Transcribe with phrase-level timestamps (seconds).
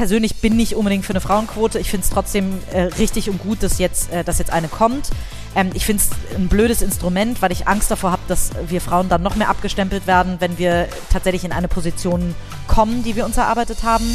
[0.00, 1.78] persönlich bin nicht unbedingt für eine Frauenquote.
[1.78, 5.10] Ich finde es trotzdem äh, richtig und gut, dass jetzt, äh, dass jetzt eine kommt.
[5.54, 9.10] Ähm, ich finde es ein blödes Instrument, weil ich Angst davor habe, dass wir Frauen
[9.10, 12.34] dann noch mehr abgestempelt werden, wenn wir tatsächlich in eine Position
[12.66, 14.06] kommen, die wir uns erarbeitet haben.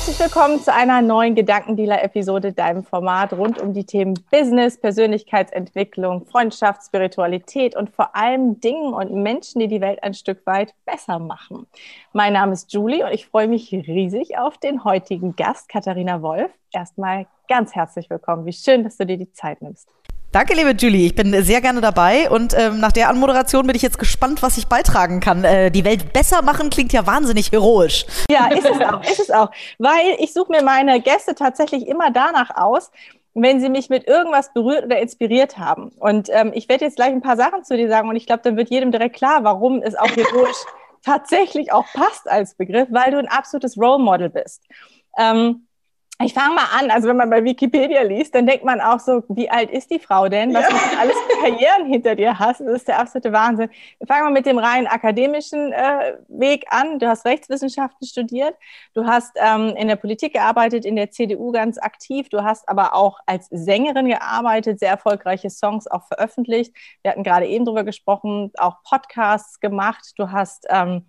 [0.00, 6.86] Herzlich willkommen zu einer neuen Gedankendealer-Episode, deinem Format rund um die Themen Business, Persönlichkeitsentwicklung, Freundschaft,
[6.86, 11.66] Spiritualität und vor allem Dingen und Menschen, die die Welt ein Stück weit besser machen.
[12.14, 16.50] Mein Name ist Julie und ich freue mich riesig auf den heutigen Gast, Katharina Wolf.
[16.72, 18.46] Erstmal ganz herzlich willkommen.
[18.46, 19.86] Wie schön, dass du dir die Zeit nimmst.
[20.32, 21.06] Danke, liebe Julie.
[21.06, 24.58] Ich bin sehr gerne dabei und ähm, nach der Anmoderation bin ich jetzt gespannt, was
[24.58, 25.42] ich beitragen kann.
[25.42, 28.06] Äh, die Welt besser machen klingt ja wahnsinnig heroisch.
[28.30, 29.50] Ja, ist es auch, ist es auch.
[29.78, 32.92] Weil ich suche mir meine Gäste tatsächlich immer danach aus,
[33.34, 35.88] wenn sie mich mit irgendwas berührt oder inspiriert haben.
[35.98, 38.42] Und ähm, ich werde jetzt gleich ein paar Sachen zu dir sagen und ich glaube,
[38.44, 40.64] dann wird jedem direkt klar, warum es auch heroisch
[41.04, 44.62] tatsächlich auch passt als Begriff, weil du ein absolutes Role Model bist.
[45.18, 45.66] Ähm,
[46.22, 49.22] ich fange mal an, also wenn man bei Wikipedia liest, dann denkt man auch so,
[49.28, 50.52] wie alt ist die Frau denn?
[50.52, 50.68] Was ja.
[50.68, 53.70] du alles für Karrieren hinter dir hast, das ist der absolute Wahnsinn.
[53.98, 56.98] Wir fangen mal mit dem rein akademischen äh, Weg an.
[56.98, 58.54] Du hast Rechtswissenschaften studiert,
[58.92, 62.94] du hast ähm, in der Politik gearbeitet, in der CDU ganz aktiv, du hast aber
[62.94, 66.74] auch als Sängerin gearbeitet, sehr erfolgreiche Songs auch veröffentlicht.
[67.02, 70.12] Wir hatten gerade eben drüber gesprochen, auch Podcasts gemacht.
[70.18, 71.06] Du hast ähm,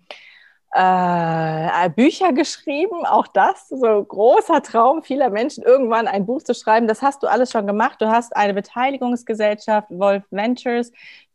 [0.72, 6.88] äh, Bücher geschrieben, auch das, so großer Traum vieler Menschen, irgendwann ein Buch zu schreiben.
[6.88, 8.00] Das hast du alles schon gemacht.
[8.00, 10.92] Du hast eine Beteiligungsgesellschaft, Wolf Ventures.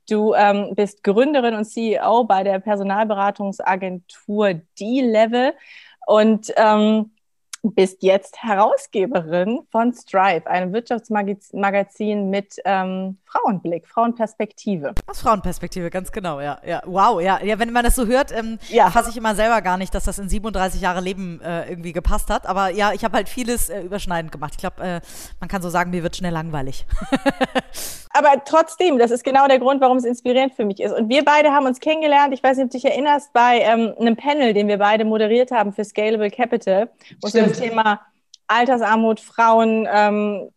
[0.09, 5.53] Du ähm, bist Gründerin und CEO bei der Personalberatungsagentur D-Level.
[6.07, 7.11] Und ähm,
[7.73, 14.93] bist jetzt Herausgeberin von Strive, einem Wirtschaftsmagazin mit ähm, Frauenblick, Frauenperspektive.
[15.05, 16.59] Was Frauenperspektive, ganz genau, ja.
[16.65, 16.81] ja.
[16.85, 17.43] Wow, ja.
[17.43, 17.59] ja.
[17.59, 18.89] Wenn man das so hört, ähm, ja.
[18.89, 22.29] fasse ich immer selber gar nicht, dass das in 37 Jahre Leben äh, irgendwie gepasst
[22.29, 22.47] hat.
[22.47, 24.53] Aber ja, ich habe halt vieles äh, überschneidend gemacht.
[24.53, 25.01] Ich glaube, äh,
[25.39, 26.85] man kann so sagen, mir wird schnell langweilig.
[28.17, 30.91] Aber trotzdem, das ist genau der Grund, warum es inspirierend für mich ist.
[30.91, 33.93] Und wir beide haben uns kennengelernt, ich weiß nicht, ob du dich erinnerst, bei ähm,
[33.99, 36.89] einem Panel, den wir beide moderiert haben für Scalable Capital,
[37.21, 38.01] wo es um das Thema
[38.47, 40.49] Altersarmut, Frauen, ähm,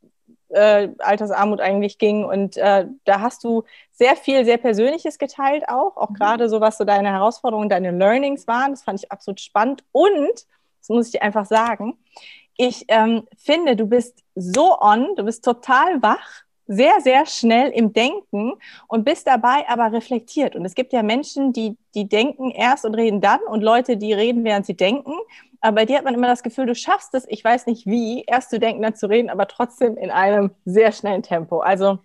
[0.48, 2.24] äh, Altersarmut eigentlich ging.
[2.24, 6.14] Und äh, da hast du sehr viel, sehr Persönliches geteilt auch, auch mhm.
[6.14, 8.70] gerade so, was so deine Herausforderungen, deine Learnings waren.
[8.70, 9.84] Das fand ich absolut spannend.
[9.92, 10.46] Und,
[10.80, 11.98] das muss ich dir einfach sagen,
[12.56, 17.92] ich ähm, finde, du bist so on, du bist total wach sehr, sehr schnell im
[17.92, 18.52] Denken
[18.86, 20.54] und bist dabei aber reflektiert.
[20.54, 24.12] Und es gibt ja Menschen, die, die denken erst und reden dann und Leute, die
[24.12, 25.12] reden, während sie denken.
[25.60, 28.22] Aber bei dir hat man immer das Gefühl, du schaffst es, ich weiß nicht wie,
[28.24, 31.58] erst zu denken, dann zu reden, aber trotzdem in einem sehr schnellen Tempo.
[31.58, 31.98] Also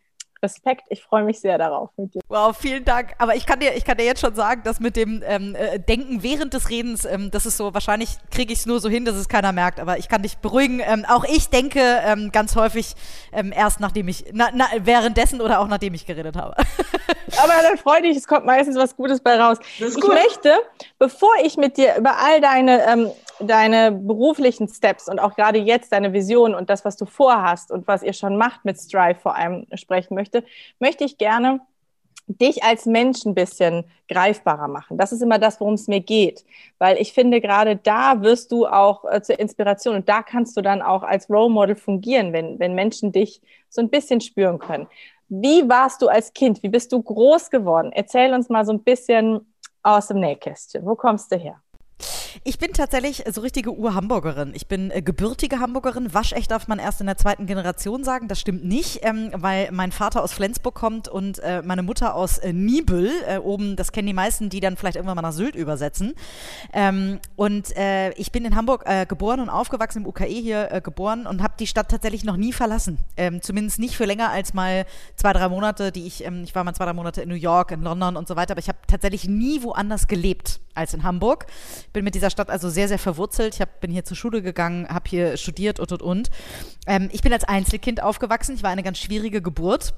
[0.46, 2.22] Respekt, ich freue mich sehr darauf mit dir.
[2.28, 3.16] Wow, vielen Dank.
[3.18, 5.80] Aber ich kann dir, ich kann dir jetzt schon sagen, dass mit dem ähm, äh,
[5.80, 9.06] Denken während des Redens, ähm, das ist so, wahrscheinlich kriege ich es nur so hin,
[9.06, 9.80] dass es keiner merkt.
[9.80, 10.82] Aber ich kann dich beruhigen.
[10.86, 12.94] Ähm, auch ich denke ähm, ganz häufig
[13.34, 16.56] ähm, erst nachdem ich, na, na, währenddessen oder auch nachdem ich geredet habe.
[17.44, 19.58] Aber dann freu dich, es kommt meistens was Gutes bei raus.
[19.80, 20.10] Ich gut.
[20.10, 20.54] möchte,
[21.00, 25.91] bevor ich mit dir über all deine ähm, deine beruflichen Steps und auch gerade jetzt
[25.91, 29.35] deine Vision und das, was du vorhast und was ihr schon macht mit Strive vor
[29.35, 30.44] allem sprechen möchte,
[30.79, 31.59] möchte ich gerne
[32.28, 34.97] dich als Mensch ein bisschen greifbarer machen.
[34.97, 36.44] Das ist immer das, worum es mir geht,
[36.79, 40.62] weil ich finde, gerade da wirst du auch äh, zur Inspiration und da kannst du
[40.62, 44.88] dann auch als Role Model fungieren, wenn, wenn Menschen dich so ein bisschen spüren können.
[45.28, 46.63] Wie warst du als Kind?
[46.63, 47.91] Wie bist du groß geworden?
[47.94, 49.53] Erzähl uns mal so ein bisschen
[49.84, 50.85] aus dem Nähkästchen.
[50.85, 51.62] Wo kommst du her?
[52.44, 54.51] Ich bin tatsächlich so richtige Ur-Hamburgerin.
[54.56, 56.13] Ich bin äh, gebürtige Hamburgerin.
[56.13, 58.28] Waschecht darf man erst in der zweiten Generation sagen.
[58.28, 62.38] Das stimmt nicht, ähm, weil mein Vater aus Flensburg kommt und äh, meine Mutter aus
[62.38, 63.12] äh, Nibel.
[63.28, 66.13] Äh, oben, das kennen die meisten, die dann vielleicht irgendwann mal nach Sylt übersetzen.
[66.73, 71.28] Ähm, und äh, ich bin in Hamburg äh, geboren und aufgewachsen, im UKE hier geboren
[71.28, 73.00] und habe die Stadt tatsächlich noch nie verlassen.
[73.17, 74.85] Ähm, zumindest nicht für länger als mal
[75.16, 77.72] zwei, drei Monate, die ich, ähm, ich war mal zwei, drei Monate in New York,
[77.72, 81.46] in London und so weiter, aber ich habe tatsächlich nie woanders gelebt als in Hamburg.
[81.94, 83.56] Bin mit dieser Stadt also sehr, sehr verwurzelt.
[83.56, 86.30] Ich hab, bin hier zur Schule gegangen, habe hier studiert und und und.
[86.88, 88.56] Ähm, ich bin als Einzelkind aufgewachsen.
[88.56, 89.94] Ich war eine ganz schwierige Geburt.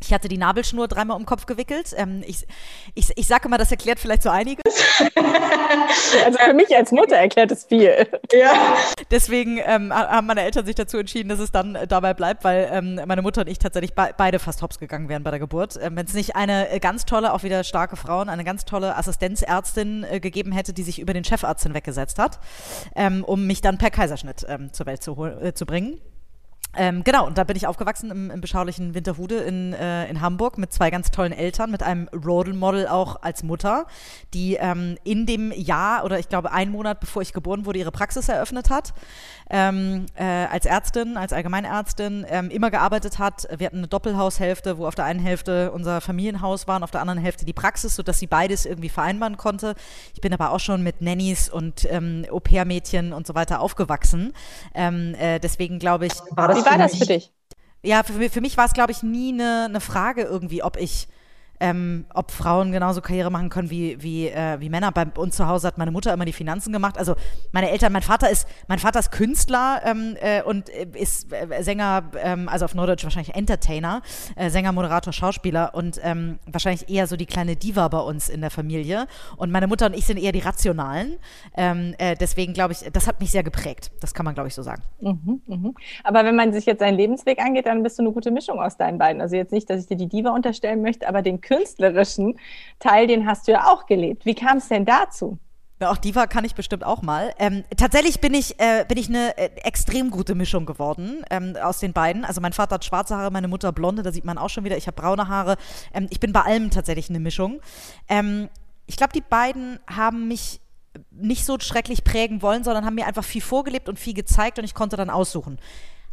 [0.00, 1.94] Ich hatte die Nabelschnur dreimal um den Kopf gewickelt.
[1.96, 2.46] Ähm, ich,
[2.94, 4.64] ich, ich sage mal, das erklärt vielleicht so einiges.
[6.24, 8.06] also für mich als Mutter erklärt es viel.
[8.32, 8.76] Ja.
[9.10, 12.68] Deswegen ähm, haben meine Eltern sich dazu entschieden, dass es dann äh, dabei bleibt, weil
[12.72, 15.78] ähm, meine Mutter und ich tatsächlich be beide fast hops gegangen wären bei der Geburt.
[15.80, 18.96] Ähm, Wenn es nicht eine äh, ganz tolle, auch wieder starke Frau, eine ganz tolle
[18.96, 22.38] Assistenzärztin äh, gegeben hätte, die sich über den Chefarzt hinweggesetzt hat,
[22.94, 26.00] ähm, um mich dann per Kaiserschnitt ähm, zur Welt zu, äh, zu bringen.
[26.76, 30.58] Ähm, genau, und da bin ich aufgewachsen im, im beschaulichen Winterhude in, äh, in Hamburg
[30.58, 33.86] mit zwei ganz tollen Eltern, mit einem Role Model auch als Mutter,
[34.34, 37.90] die ähm, in dem Jahr oder ich glaube einen Monat bevor ich geboren wurde, ihre
[37.90, 38.92] Praxis eröffnet hat
[39.50, 43.48] ähm, äh, als Ärztin, als Allgemeinärztin ähm, immer gearbeitet hat.
[43.56, 47.00] Wir hatten eine Doppelhaushälfte, wo auf der einen Hälfte unser Familienhaus war und auf der
[47.00, 49.74] anderen Hälfte die Praxis, sodass sie beides irgendwie vereinbaren konnte.
[50.14, 54.34] Ich bin aber auch schon mit Nannies und ähm, Au-pair-Mädchen und so weiter aufgewachsen.
[54.74, 56.12] Ähm, äh, deswegen glaube ich.
[56.30, 57.32] War Wie war das für dich?
[57.82, 61.08] Ja, für, für mich war es, glaube ich, nie eine, eine Frage irgendwie, ob ich
[61.60, 64.92] ähm, ob Frauen genauso Karriere machen können wie, wie, äh, wie Männer.
[64.92, 66.98] Bei uns zu Hause hat meine Mutter immer die Finanzen gemacht.
[66.98, 67.14] Also
[67.52, 72.04] meine Eltern, mein Vater ist, mein Vater ist Künstler ähm, äh, und ist äh, Sänger,
[72.22, 74.02] ähm, also auf Norddeutsch wahrscheinlich Entertainer,
[74.36, 78.40] äh, Sänger, Moderator, Schauspieler und ähm, wahrscheinlich eher so die kleine Diva bei uns in
[78.40, 79.06] der Familie.
[79.36, 81.16] Und meine Mutter und ich sind eher die Rationalen.
[81.56, 83.90] Ähm, äh, deswegen glaube ich, das hat mich sehr geprägt.
[84.00, 84.82] Das kann man, glaube ich, so sagen.
[85.00, 85.70] Mhm, mh.
[86.04, 88.76] Aber wenn man sich jetzt seinen Lebensweg angeht, dann bist du eine gute Mischung aus
[88.76, 89.20] deinen beiden.
[89.20, 92.38] Also jetzt nicht, dass ich dir die Diva unterstellen möchte, aber den künstlerischen
[92.78, 94.26] Teil, den hast du ja auch gelebt.
[94.26, 95.38] Wie kam es denn dazu?
[95.80, 97.32] Ja, auch Diva kann ich bestimmt auch mal.
[97.38, 101.78] Ähm, tatsächlich bin ich, äh, bin ich eine äh, extrem gute Mischung geworden ähm, aus
[101.78, 102.24] den beiden.
[102.24, 104.76] Also mein Vater hat schwarze Haare, meine Mutter blonde, da sieht man auch schon wieder.
[104.76, 105.56] Ich habe braune Haare.
[105.94, 107.60] Ähm, ich bin bei allem tatsächlich eine Mischung.
[108.08, 108.48] Ähm,
[108.86, 110.60] ich glaube, die beiden haben mich
[111.12, 114.64] nicht so schrecklich prägen wollen, sondern haben mir einfach viel vorgelebt und viel gezeigt und
[114.64, 115.58] ich konnte dann aussuchen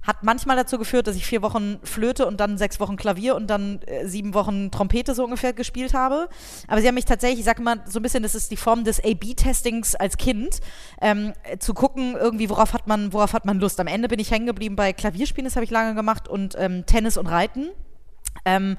[0.05, 3.47] hat manchmal dazu geführt, dass ich vier Wochen Flöte und dann sechs Wochen Klavier und
[3.47, 6.29] dann äh, sieben Wochen Trompete so ungefähr gespielt habe.
[6.67, 8.83] Aber sie haben mich tatsächlich, ich sag mal so ein bisschen, das ist die Form
[8.83, 10.59] des A-B-Testings als Kind,
[11.01, 13.79] ähm, zu gucken, irgendwie, worauf hat man, worauf hat man Lust.
[13.79, 16.85] Am Ende bin ich hängen geblieben bei Klavierspielen, das habe ich lange gemacht, und ähm,
[16.85, 17.69] Tennis und Reiten.
[18.45, 18.77] Ähm,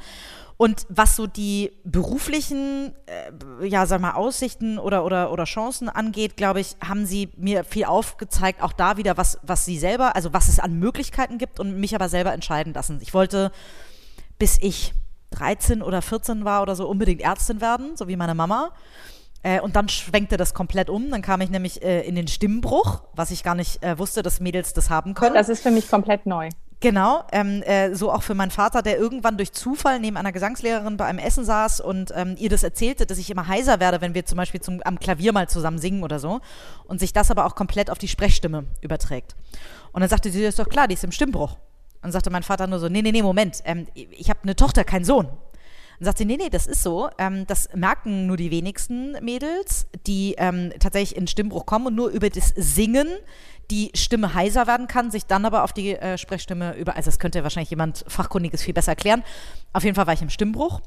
[0.59, 6.37] und was so die beruflichen, äh, ja, sag mal, Aussichten oder, oder, oder Chancen angeht,
[6.37, 10.33] glaube ich, haben sie mir viel aufgezeigt, auch da wieder, was, was sie selber, also
[10.33, 13.01] was es an Möglichkeiten gibt und mich aber selber entscheiden lassen.
[13.03, 13.53] Ich wollte,
[14.39, 14.95] bis ich
[15.33, 18.71] 13 oder 14 war oder so, unbedingt Ärztin werden, so wie meine Mama.
[19.43, 21.11] Äh, und dann schwenkte das komplett um.
[21.11, 24.41] Dann kam ich nämlich äh, in den Stimmbruch, was ich gar nicht äh, wusste, dass
[24.41, 25.35] Mädels das haben können.
[25.35, 26.49] Das ist für mich komplett neu.
[26.81, 30.99] Genau, ähm, äh, so auch für meinen Vater, der irgendwann durch Zufall neben einer Gesangslehrerin
[30.99, 34.15] bei einem Essen saß und ähm, ihr das erzählte, dass ich immer heiser werde, wenn
[34.15, 36.41] wir zum Beispiel zum, am Klavier mal zusammen singen oder so.
[36.85, 39.37] Und sich das aber auch komplett auf die Sprechstimme überträgt.
[39.93, 41.57] Und dann sagte sie, das ist doch klar, die ist im Stimmbruch.
[42.03, 44.85] Und sagte mein Vater nur so, nee, nee, nee, Moment, ähm, ich habe eine Tochter,
[44.85, 45.29] keinen Sohn.
[45.99, 47.09] Und sagt sie, nee, nee, das ist so.
[47.19, 52.09] Ähm, das merken nur die wenigsten Mädels, die ähm, tatsächlich in Stimmbruch kommen und nur
[52.09, 53.09] über das Singen
[53.71, 57.19] die Stimme heiser werden kann, sich dann aber auf die äh, Sprechstimme über, also das
[57.19, 59.25] könnte wahrscheinlich jemand Fachkundiges viel besser erklären.
[59.73, 60.81] Auf jeden Fall war ich im Stimmbruch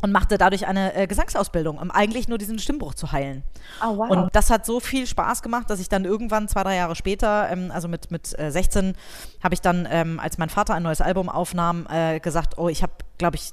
[0.00, 3.42] und machte dadurch eine äh, Gesangsausbildung, um eigentlich nur diesen Stimmbruch zu heilen.
[3.82, 4.10] Oh, wow.
[4.10, 7.48] Und das hat so viel Spaß gemacht, dass ich dann irgendwann zwei, drei Jahre später,
[7.50, 8.94] ähm, also mit, mit äh, 16,
[9.42, 12.82] habe ich dann, ähm, als mein Vater ein neues Album aufnahm, äh, gesagt, oh, ich
[12.82, 13.52] habe, glaube ich,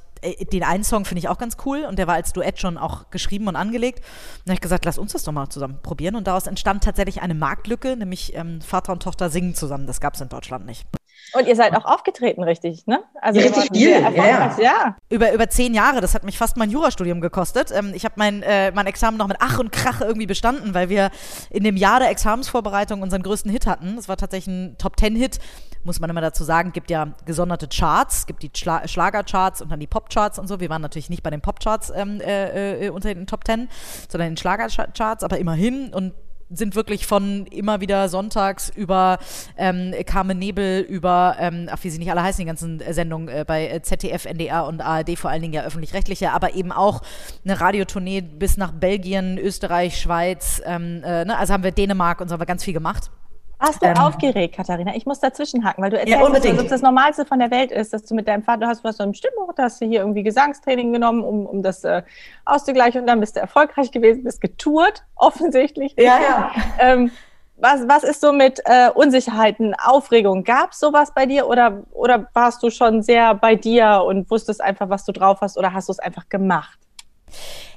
[0.51, 3.09] den einen Song finde ich auch ganz cool und der war als Duett schon auch
[3.09, 3.99] geschrieben und angelegt.
[3.99, 6.15] Dann habe ich gesagt, lass uns das doch mal zusammen probieren.
[6.15, 9.87] Und daraus entstand tatsächlich eine Marktlücke, nämlich ähm, Vater und Tochter singen zusammen.
[9.87, 10.85] Das gab es in Deutschland nicht.
[11.33, 13.03] Und ihr seid auch aufgetreten, richtig, ne?
[13.21, 14.95] Also ja, richtig viel, ja, ja.
[15.09, 17.71] Über, über zehn Jahre, das hat mich fast mein Jurastudium gekostet.
[17.71, 20.89] Ähm, ich habe mein, äh, mein Examen noch mit Ach und Krach irgendwie bestanden, weil
[20.89, 21.09] wir
[21.49, 23.95] in dem Jahr der Examensvorbereitung unseren größten Hit hatten.
[23.95, 25.39] Das war tatsächlich ein Top-Ten-Hit,
[25.83, 26.73] muss man immer dazu sagen.
[26.73, 30.59] gibt ja gesonderte Charts, gibt die Schla Schlagercharts und dann die Popcharts und so.
[30.59, 33.69] Wir waren natürlich nicht bei den Popcharts ähm, äh, äh, unter den Top Ten,
[34.09, 36.13] sondern in den Schlagercharts, aber immerhin und
[36.53, 39.19] sind wirklich von immer wieder sonntags über
[39.57, 43.45] ähm, Carmen Nebel, über, ähm, ach wie sie nicht alle heißen, die ganzen Sendungen äh,
[43.47, 47.01] bei äh, ZDF, NDR und ARD, vor allen Dingen ja öffentlich-rechtliche, aber eben auch
[47.43, 51.37] eine Radiotournee bis nach Belgien, Österreich, Schweiz, ähm, äh, ne?
[51.37, 53.11] also haben wir Dänemark und so haben wir ganz viel gemacht.
[53.61, 54.95] Warst du ähm, aufgeregt, Katharina?
[54.95, 57.93] Ich muss dazwischenhaken, weil du erzählst, ja, dass das das Normalste von der Welt ist,
[57.93, 60.23] dass du mit deinem Vater hast, was so im Stimmbuch, da hast du hier irgendwie
[60.23, 62.01] Gesangstraining genommen, um, um das äh,
[62.43, 65.93] auszugleichen und dann bist du erfolgreich gewesen, bist getourt, offensichtlich.
[65.95, 66.51] Ja, ja.
[66.79, 67.11] Ähm,
[67.57, 70.43] was, was ist so mit äh, Unsicherheiten, Aufregung?
[70.43, 74.61] Gab es sowas bei dir oder, oder warst du schon sehr bei dir und wusstest
[74.61, 76.79] einfach, was du drauf hast oder hast du es einfach gemacht?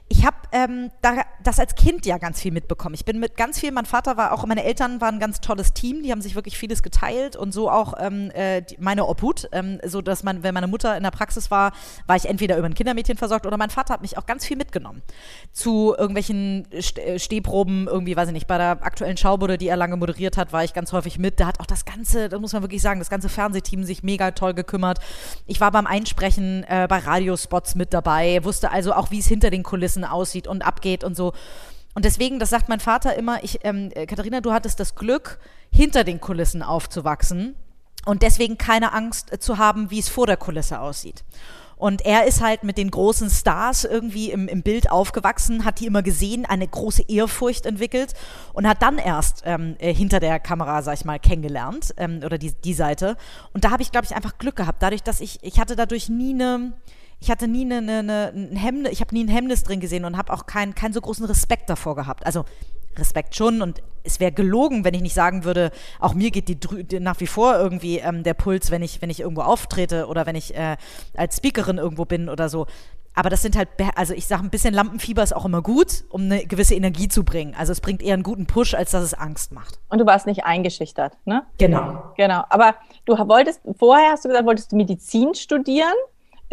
[0.08, 2.94] Ich habe ähm, da, das als Kind ja ganz viel mitbekommen.
[2.94, 5.72] Ich bin mit ganz viel, mein Vater war auch, meine Eltern waren ein ganz tolles
[5.72, 9.48] Team, die haben sich wirklich vieles geteilt und so auch ähm, äh, die, meine Obhut,
[9.52, 11.72] ähm, so dass man, wenn meine Mutter in der Praxis war,
[12.06, 14.58] war ich entweder über ein Kindermädchen versorgt oder mein Vater hat mich auch ganz viel
[14.58, 15.02] mitgenommen
[15.52, 19.96] zu irgendwelchen äh, Stehproben, irgendwie, weiß ich nicht, bei der aktuellen Schaubude, die er lange
[19.96, 21.40] moderiert hat, war ich ganz häufig mit.
[21.40, 24.32] Da hat auch das ganze, da muss man wirklich sagen, das ganze Fernsehteam sich mega
[24.32, 24.98] toll gekümmert.
[25.46, 29.48] Ich war beim Einsprechen äh, bei Radiospots mit dabei, wusste also auch, wie es hinter
[29.50, 31.32] den Kulissen Kulissen aussieht und abgeht und so.
[31.94, 35.38] Und deswegen, das sagt mein Vater immer, ich, ähm, Katharina, du hattest das Glück,
[35.70, 37.54] hinter den Kulissen aufzuwachsen
[38.04, 41.24] und deswegen keine Angst zu haben, wie es vor der Kulisse aussieht.
[41.76, 45.86] Und er ist halt mit den großen Stars irgendwie im, im Bild aufgewachsen, hat die
[45.86, 48.14] immer gesehen, eine große Ehrfurcht entwickelt
[48.52, 52.38] und hat dann erst ähm, äh, hinter der Kamera, sag ich mal, kennengelernt ähm, oder
[52.38, 53.16] die, die Seite.
[53.52, 56.08] Und da habe ich, glaube ich, einfach Glück gehabt, dadurch, dass ich, ich hatte dadurch
[56.08, 56.72] nie eine
[57.20, 60.16] ich hatte nie eine, eine, ein Hemmnis, ich habe nie ein Hemmnis drin gesehen und
[60.16, 62.26] habe auch keinen keinen so großen Respekt davor gehabt.
[62.26, 62.44] Also
[62.96, 66.56] Respekt schon und es wäre gelogen, wenn ich nicht sagen würde, auch mir geht die,
[66.56, 70.26] die nach wie vor irgendwie ähm, der Puls, wenn ich, wenn ich irgendwo auftrete oder
[70.26, 70.76] wenn ich äh,
[71.16, 72.66] als Speakerin irgendwo bin oder so.
[73.16, 76.22] Aber das sind halt, also ich sage, ein bisschen Lampenfieber ist auch immer gut, um
[76.22, 77.54] eine gewisse Energie zu bringen.
[77.56, 79.78] Also es bringt eher einen guten Push, als dass es Angst macht.
[79.88, 81.44] Und du warst nicht eingeschüchtert, ne?
[81.58, 82.12] Genau.
[82.16, 82.42] Genau.
[82.48, 85.94] Aber du wolltest, vorher hast du gesagt, wolltest du Medizin studieren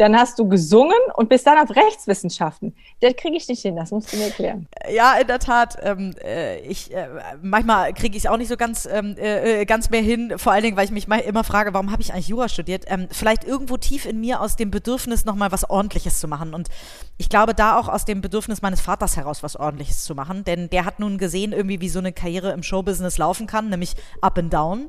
[0.02, 2.74] dann hast du gesungen und bist dann auf Rechtswissenschaften.
[3.00, 4.66] Das kriege ich nicht hin, das musst du mir erklären.
[4.92, 5.76] Ja, in der Tat.
[5.80, 7.06] Ähm, äh, ich, äh,
[7.40, 10.52] manchmal kriege ich es auch nicht so ganz, ähm, äh, äh, ganz mehr hin, vor
[10.52, 12.84] allen Dingen, weil ich mich immer frage, warum habe ich eigentlich Jura studiert?
[12.88, 16.52] Ähm, vielleicht irgendwo tief in mir aus dem Bedürfnis, nochmal was Ordentliches zu machen.
[16.52, 16.68] Und
[17.16, 20.42] ich glaube, da auch aus dem Bedürfnis meines Vaters heraus was Ordentliches zu machen.
[20.42, 23.94] Denn der hat nun gesehen, irgendwie, wie so eine Karriere im Showbusiness laufen kann, nämlich
[24.20, 24.88] up and down.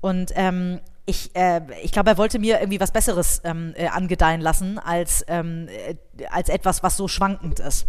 [0.00, 4.40] Und ähm, ich, äh, ich glaube, er wollte mir irgendwie was Besseres ähm, äh, angedeihen
[4.40, 5.96] lassen als, ähm, äh,
[6.30, 7.86] als etwas, was so schwankend ist.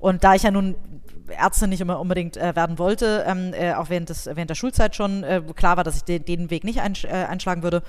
[0.00, 0.74] Und da ich ja nun
[1.28, 4.96] Ärztin nicht immer unbedingt äh, werden wollte, ähm, äh, auch während, des, während der Schulzeit
[4.96, 7.82] schon äh, klar war, dass ich den, den Weg nicht einsch einschlagen würde,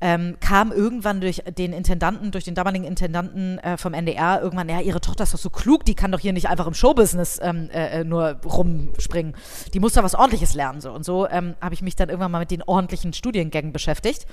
[0.00, 4.80] ähm, kam irgendwann durch den Intendanten, durch den damaligen Intendanten äh, vom NDR irgendwann, ja,
[4.80, 7.70] ihre Tochter ist doch so klug, die kann doch hier nicht einfach im Showbusiness ähm,
[7.72, 9.34] äh, nur rumspringen.
[9.72, 10.80] Die muss da was ordentliches lernen.
[10.80, 10.92] So.
[10.92, 14.26] Und so ähm, habe ich mich dann irgendwann mal mit den ordentlichen Studiengängen beschäftigt.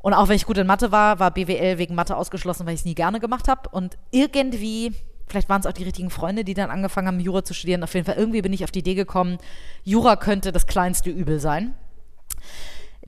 [0.00, 2.80] Und auch wenn ich gut in Mathe war, war BWL wegen Mathe ausgeschlossen, weil ich
[2.80, 3.68] es nie gerne gemacht habe.
[3.70, 4.92] Und irgendwie,
[5.28, 7.82] vielleicht waren es auch die richtigen Freunde, die dann angefangen haben, Jura zu studieren.
[7.82, 9.38] Auf jeden Fall, irgendwie bin ich auf die Idee gekommen,
[9.84, 11.74] Jura könnte das kleinste Übel sein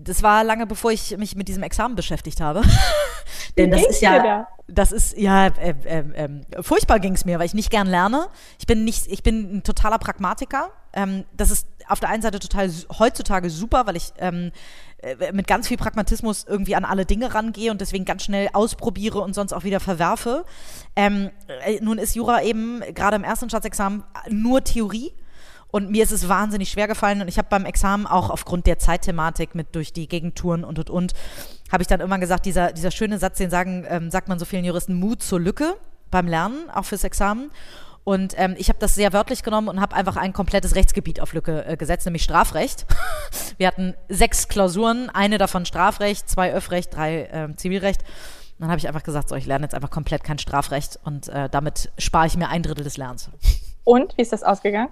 [0.02, 2.62] das war lange bevor ich mich mit diesem Examen beschäftigt habe.
[3.56, 4.48] Denn das ist ja, da?
[4.68, 8.28] das ist ja äh, äh, äh, furchtbar ging es mir, weil ich nicht gern lerne.
[8.58, 10.70] Ich bin nicht, ich bin ein totaler Pragmatiker.
[10.92, 14.52] Ähm, das ist auf der einen Seite total heutzutage super, weil ich ähm,
[15.02, 19.20] äh, mit ganz viel Pragmatismus irgendwie an alle Dinge rangehe und deswegen ganz schnell ausprobiere
[19.20, 20.44] und sonst auch wieder verwerfe.
[20.96, 21.30] Ähm,
[21.64, 25.12] äh, nun ist Jura eben gerade im ersten Staatsexamen nur Theorie.
[25.70, 28.78] Und mir ist es wahnsinnig schwer gefallen und ich habe beim Examen auch aufgrund der
[28.78, 31.14] Zeitthematik mit durch die Gegentouren und und und,
[31.70, 34.44] habe ich dann immer gesagt, dieser, dieser schöne Satz, den sagen, ähm, sagt man so
[34.44, 35.76] vielen Juristen, Mut zur Lücke
[36.10, 37.50] beim Lernen, auch fürs Examen.
[38.02, 41.32] Und ähm, ich habe das sehr wörtlich genommen und habe einfach ein komplettes Rechtsgebiet auf
[41.32, 42.86] Lücke äh, gesetzt, nämlich Strafrecht.
[43.58, 48.02] Wir hatten sechs Klausuren, eine davon Strafrecht, zwei Öffrecht, drei äh, Zivilrecht.
[48.02, 51.28] Und dann habe ich einfach gesagt, so, ich lerne jetzt einfach komplett kein Strafrecht und
[51.28, 53.30] äh, damit spare ich mir ein Drittel des Lernens.
[53.84, 54.90] Und wie ist das ausgegangen?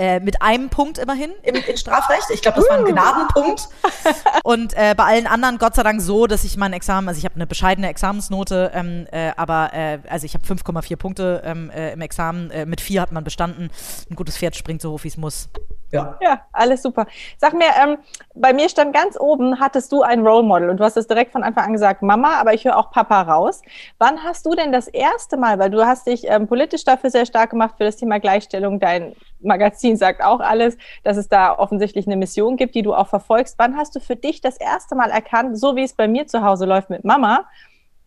[0.00, 2.30] Äh, mit einem Punkt immerhin im, im Strafrecht.
[2.32, 2.86] Ich glaube, das war ein uh.
[2.86, 3.68] Gnadenpunkt.
[4.44, 7.24] Und äh, bei allen anderen Gott sei Dank so, dass ich mein Examen, also ich
[7.24, 11.94] habe eine bescheidene Examensnote, ähm, äh, aber äh, also ich habe 5,4 Punkte ähm, äh,
[11.94, 12.50] im Examen.
[12.52, 13.70] Äh, mit vier hat man bestanden.
[14.08, 15.48] Ein gutes Pferd springt so hoch, wie es muss.
[15.90, 16.18] Ja.
[16.20, 17.06] ja, alles super.
[17.38, 17.96] Sag mir, ähm,
[18.34, 21.32] bei mir stand ganz oben, hattest du ein Role Model und du hast es direkt
[21.32, 23.62] von Anfang an gesagt, Mama, aber ich höre auch Papa raus.
[23.98, 27.24] Wann hast du denn das erste Mal, weil du hast dich ähm, politisch dafür sehr
[27.24, 32.06] stark gemacht für das Thema Gleichstellung, dein Magazin sagt auch alles, dass es da offensichtlich
[32.06, 33.54] eine Mission gibt, die du auch verfolgst.
[33.58, 36.42] Wann hast du für dich das erste Mal erkannt, so wie es bei mir zu
[36.42, 37.46] Hause läuft mit Mama,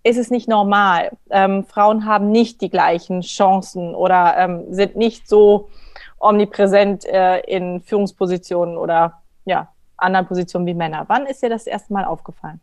[0.03, 1.11] ist es nicht normal.
[1.29, 5.69] Ähm, Frauen haben nicht die gleichen Chancen oder ähm, sind nicht so
[6.19, 11.05] omnipräsent äh, in Führungspositionen oder ja, anderen Positionen wie Männer.
[11.07, 12.59] Wann ist dir das erste Mal aufgefallen?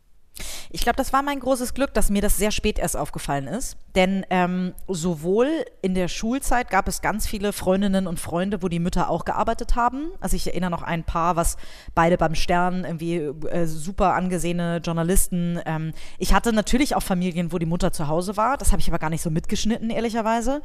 [0.71, 3.77] Ich glaube, das war mein großes Glück, dass mir das sehr spät erst aufgefallen ist.
[3.95, 8.79] Denn ähm, sowohl in der Schulzeit gab es ganz viele Freundinnen und Freunde, wo die
[8.79, 10.09] Mütter auch gearbeitet haben.
[10.19, 11.57] Also ich erinnere noch ein Paar, was
[11.95, 15.59] beide beim Stern irgendwie äh, super angesehene Journalisten.
[15.65, 18.55] Ähm, ich hatte natürlich auch Familien, wo die Mutter zu Hause war.
[18.57, 20.61] Das habe ich aber gar nicht so mitgeschnitten, ehrlicherweise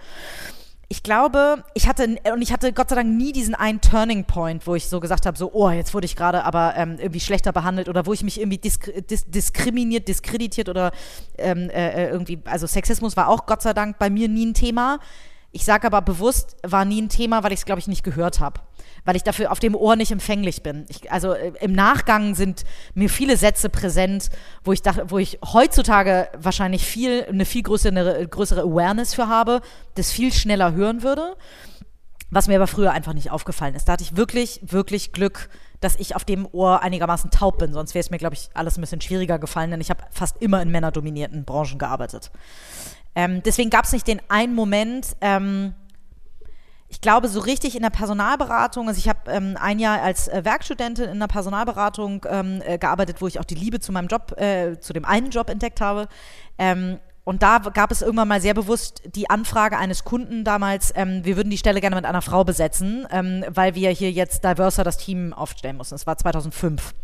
[0.89, 4.67] ich glaube, ich hatte, und ich hatte Gott sei Dank nie diesen einen Turning Point,
[4.67, 7.53] wo ich so gesagt habe, so, oh, jetzt wurde ich gerade aber ähm, irgendwie schlechter
[7.53, 10.93] behandelt oder wo ich mich irgendwie disk dis diskriminiert, diskreditiert oder
[11.39, 14.55] ähm, äh, äh, irgendwie, also Sexismus war auch Gott sei Dank bei mir nie ein
[14.55, 14.99] Thema.
[15.55, 18.41] Ich sage aber bewusst, war nie ein Thema, weil ich es, glaube ich, nicht gehört
[18.41, 18.61] habe.
[19.05, 20.85] Weil ich dafür auf dem Ohr nicht empfänglich bin.
[20.89, 24.31] Ich, also äh, im Nachgang sind mir viele Sätze präsent,
[24.65, 29.61] wo ich dachte, wo ich heutzutage wahrscheinlich viel, eine viel größere, größere Awareness für habe,
[29.95, 31.37] das viel schneller hören würde.
[32.31, 33.87] Was mir aber früher einfach nicht aufgefallen ist.
[33.87, 37.73] Da hatte ich wirklich, wirklich Glück, dass ich auf dem Ohr einigermaßen taub bin.
[37.73, 40.43] Sonst wäre es mir, glaube ich, alles ein bisschen schwieriger gefallen, denn ich habe fast
[40.43, 42.33] immer in männerdominierten Branchen gearbeitet.
[43.15, 45.75] Ähm, deswegen gab es nicht den einen Moment, ähm,
[46.95, 50.45] ich glaube, so richtig in der Personalberatung, also ich habe ähm, ein Jahr als äh,
[50.45, 54.39] Werkstudentin in der Personalberatung ähm, äh, gearbeitet, wo ich auch die Liebe zu meinem Job,
[54.41, 56.07] äh, zu dem einen Job entdeckt habe.
[56.57, 61.25] Ähm, und da gab es irgendwann mal sehr bewusst die Anfrage eines Kunden damals, ähm,
[61.25, 64.85] wir würden die Stelle gerne mit einer Frau besetzen, ähm, weil wir hier jetzt diverser
[64.85, 65.95] das Team aufstellen mussten.
[65.95, 66.95] Das war 2005,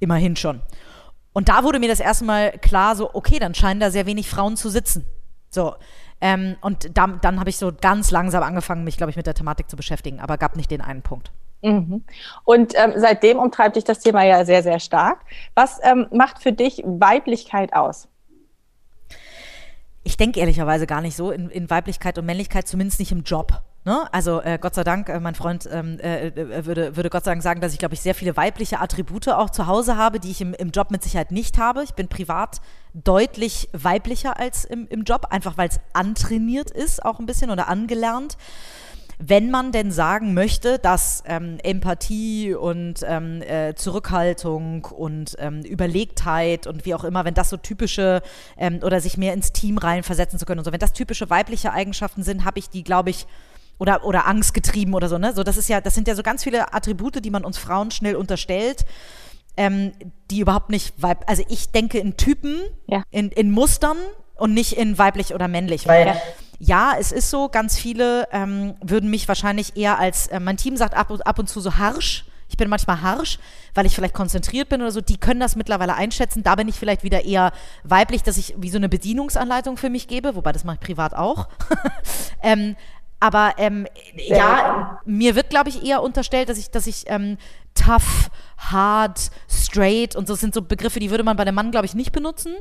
[0.00, 0.62] immerhin schon.
[1.32, 4.28] Und da wurde mir das erste Mal klar, so, okay, dann scheinen da sehr wenig
[4.28, 5.04] Frauen zu sitzen.
[5.50, 5.74] So.
[6.20, 9.34] Ähm, und da, dann habe ich so ganz langsam angefangen, mich, glaube ich, mit der
[9.34, 11.30] Thematik zu beschäftigen, aber gab nicht den einen Punkt.
[11.62, 12.04] Mhm.
[12.44, 15.20] Und ähm, seitdem umtreibt dich das Thema ja sehr, sehr stark.
[15.54, 18.08] Was ähm, macht für dich Weiblichkeit aus?
[20.04, 23.62] Ich denke ehrlicherweise gar nicht so in, in Weiblichkeit und Männlichkeit, zumindest nicht im Job.
[23.88, 24.06] Ne?
[24.12, 27.30] Also äh, Gott sei Dank, äh, mein Freund ähm, äh, äh, würde, würde Gott sei
[27.30, 30.30] Dank sagen, dass ich, glaube ich, sehr viele weibliche Attribute auch zu Hause habe, die
[30.30, 31.84] ich im, im Job mit Sicherheit nicht habe.
[31.84, 32.60] Ich bin privat
[32.92, 37.68] deutlich weiblicher als im, im Job, einfach weil es antrainiert ist, auch ein bisschen oder
[37.68, 38.36] angelernt
[39.20, 46.68] wenn man denn sagen möchte, dass ähm, Empathie und ähm, äh, Zurückhaltung und ähm, Überlegtheit
[46.68, 48.22] und wie auch immer, wenn das so typische
[48.56, 51.72] ähm, oder sich mehr ins Team reinversetzen zu können und so, wenn das typische weibliche
[51.72, 53.26] Eigenschaften sind, habe ich die, glaube ich,
[53.78, 55.32] oder, oder angstgetrieben oder so, ne?
[55.32, 57.90] So, das ist ja, das sind ja so ganz viele Attribute, die man uns Frauen
[57.90, 58.84] schnell unterstellt,
[59.56, 59.92] ähm,
[60.30, 62.56] die überhaupt nicht weib, also ich denke in Typen,
[62.86, 63.02] ja.
[63.10, 63.96] in, in Mustern
[64.36, 66.16] und nicht in weiblich oder männlich, weil ja.
[66.58, 70.76] ja es ist so, ganz viele ähm, würden mich wahrscheinlich eher als, äh, mein Team
[70.76, 73.38] sagt ab und, ab und zu so harsch, ich bin manchmal harsch,
[73.74, 75.00] weil ich vielleicht konzentriert bin oder so.
[75.00, 76.42] Die können das mittlerweile einschätzen.
[76.42, 77.52] Da bin ich vielleicht wieder eher
[77.84, 81.14] weiblich, dass ich wie so eine Bedienungsanleitung für mich gebe, wobei das mache ich privat
[81.14, 81.48] auch.
[82.42, 82.74] ähm,
[83.20, 87.36] aber ähm, ja, mir wird, glaube ich, eher unterstellt, dass ich, dass ich ähm,
[87.74, 91.86] tough, hard, straight und so sind so Begriffe, die würde man bei dem Mann, glaube
[91.86, 92.54] ich, nicht benutzen.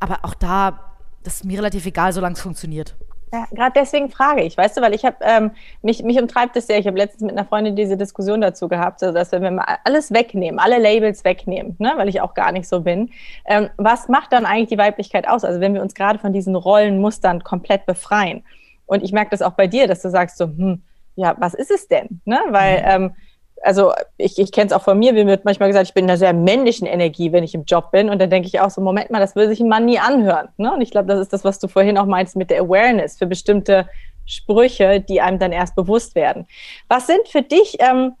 [0.00, 2.96] Aber auch da, das ist mir relativ egal, solange es funktioniert.
[3.32, 5.50] Ja, gerade deswegen frage ich, weißt du, weil ich habe, ähm,
[5.82, 9.02] mich, mich umtreibt es sehr, ich habe letztens mit einer Freundin diese Diskussion dazu gehabt,
[9.02, 12.52] also dass wenn wir mal alles wegnehmen, alle Labels wegnehmen, ne, weil ich auch gar
[12.52, 13.10] nicht so bin,
[13.44, 15.44] ähm, was macht dann eigentlich die Weiblichkeit aus?
[15.44, 18.44] Also wenn wir uns gerade von diesen Rollenmustern komplett befreien.
[18.88, 20.82] Und ich merke das auch bei dir, dass du sagst so, hm,
[21.14, 22.20] ja, was ist es denn?
[22.24, 22.40] Ne?
[22.48, 23.04] Weil, mhm.
[23.04, 23.14] ähm,
[23.62, 26.10] also ich, ich kenne es auch von mir, mir wird manchmal gesagt, ich bin in
[26.10, 28.08] einer sehr männlichen Energie, wenn ich im Job bin.
[28.08, 30.48] Und dann denke ich auch so, Moment mal, das will sich ein Mann nie anhören.
[30.56, 30.72] Ne?
[30.72, 33.26] Und ich glaube, das ist das, was du vorhin auch meinst mit der Awareness für
[33.26, 33.88] bestimmte
[34.24, 36.46] Sprüche, die einem dann erst bewusst werden.
[36.88, 38.12] Was sind für dich ähm,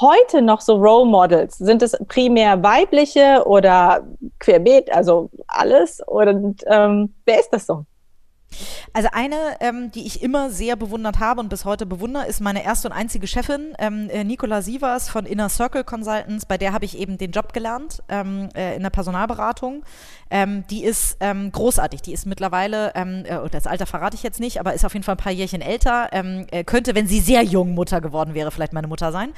[0.00, 1.56] heute noch so Role Models?
[1.56, 4.06] Sind es primär weibliche oder
[4.40, 6.00] querbeet, also alles?
[6.06, 7.86] Und ähm, wer ist das so?
[8.92, 12.64] Also eine, ähm, die ich immer sehr bewundert habe und bis heute bewundere, ist meine
[12.64, 16.46] erste und einzige Chefin, ähm, äh, Nicola Sievers von Inner Circle Consultants.
[16.46, 19.84] Bei der habe ich eben den Job gelernt ähm, äh, in der Personalberatung.
[20.30, 22.02] Ähm, die ist ähm, großartig.
[22.02, 25.04] Die ist mittlerweile, ähm, äh, das Alter verrate ich jetzt nicht, aber ist auf jeden
[25.04, 26.08] Fall ein paar Jährchen älter.
[26.12, 29.32] Ähm, äh, könnte, wenn sie sehr jung Mutter geworden wäre, vielleicht meine Mutter sein.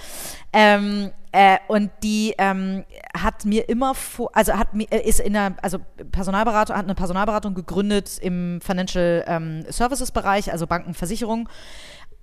[0.52, 5.34] Ähm, äh, und die ähm, hat mir immer vor, also hat mir, äh, ist in
[5.34, 5.78] der, also
[6.10, 11.48] Personalberatung, hat eine Personalberatung gegründet im Financial Services Bereich, also Banken, Versicherungen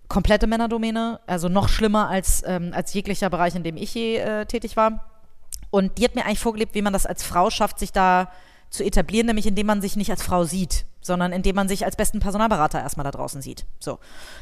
[0.08, 4.46] komplette Männerdomäne, also noch schlimmer als, ähm, als jeglicher Bereich, in dem ich je äh,
[4.46, 5.06] tätig war.
[5.72, 8.30] Und die hat mir eigentlich vorgelebt, wie man das als Frau schafft, sich da
[8.70, 11.96] zu etablieren, nämlich indem man sich nicht als Frau sieht, sondern indem man sich als
[11.96, 13.66] besten Personalberater erstmal da draußen sieht.
[13.80, 14.00] So.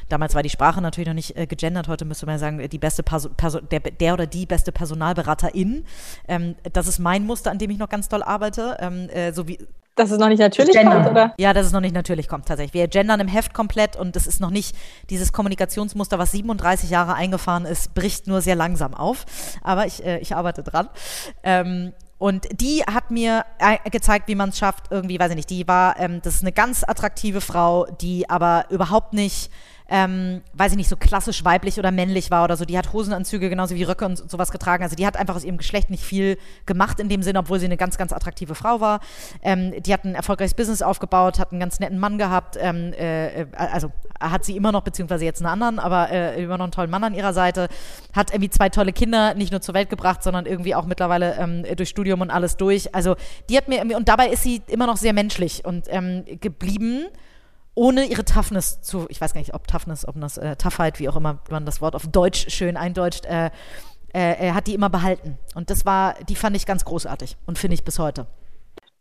[0.10, 3.04] Damals war die Sprache natürlich noch nicht äh, gegendert, heute müsste man sagen, die beste
[3.04, 5.86] Perso Perso der, der, oder die beste Personalberaterin.
[6.28, 8.78] Ähm, das ist mein Muster, an dem ich noch ganz doll arbeite.
[8.80, 9.60] Ähm, äh, so wie
[9.96, 11.36] dass es noch nicht natürlich kommt, oder?
[11.38, 12.74] Ja, dass es noch nicht natürlich kommt, tatsächlich.
[12.74, 14.76] Wir gendern im Heft komplett und das ist noch nicht
[15.12, 19.26] dieses Kommunikationsmuster, was 37 Jahre eingefahren ist, bricht nur sehr langsam auf.
[19.62, 20.90] Aber ich, äh, ich arbeite dran.
[21.44, 25.50] Ähm, und die hat mir äh, gezeigt, wie man es schafft, irgendwie, weiß ich nicht,
[25.50, 29.52] die war, ähm, das ist eine ganz attraktive Frau, die aber überhaupt nicht
[29.90, 32.66] ähm, weiß ich nicht, so klassisch weiblich oder männlich war oder so.
[32.66, 34.84] Die hat Hosenanzüge genauso wie Röcke und sowas getragen.
[34.84, 37.66] Also die hat einfach aus ihrem Geschlecht nicht viel gemacht in dem Sinne, obwohl sie
[37.66, 39.02] eine ganz, ganz attraktive Frau war.
[39.42, 42.58] Ähm, die hat ein erfolgreiches Business aufgebaut, hat einen ganz netten Mann gehabt.
[42.60, 46.66] Ähm, äh, also hat sie immer noch, beziehungsweise jetzt einen anderen, aber äh, immer noch
[46.66, 47.68] einen tollen Mann an ihrer Seite.
[48.14, 51.66] Hat irgendwie zwei tolle Kinder nicht nur zur Welt gebracht, sondern irgendwie auch mittlerweile ähm,
[51.76, 52.96] durch Studium und alles durch.
[52.96, 53.16] Also
[53.50, 57.06] die hat mir, und dabei ist sie immer noch sehr menschlich und ähm, geblieben
[57.76, 61.10] ohne ihre Toughness zu, ich weiß gar nicht, ob Toughness, ob das äh, Toughheit, wie
[61.10, 63.50] auch immer man das Wort auf Deutsch schön eindeutscht, äh,
[64.14, 65.38] äh, hat die immer behalten.
[65.56, 68.28] Und das war, die fand ich ganz großartig und finde ich bis heute.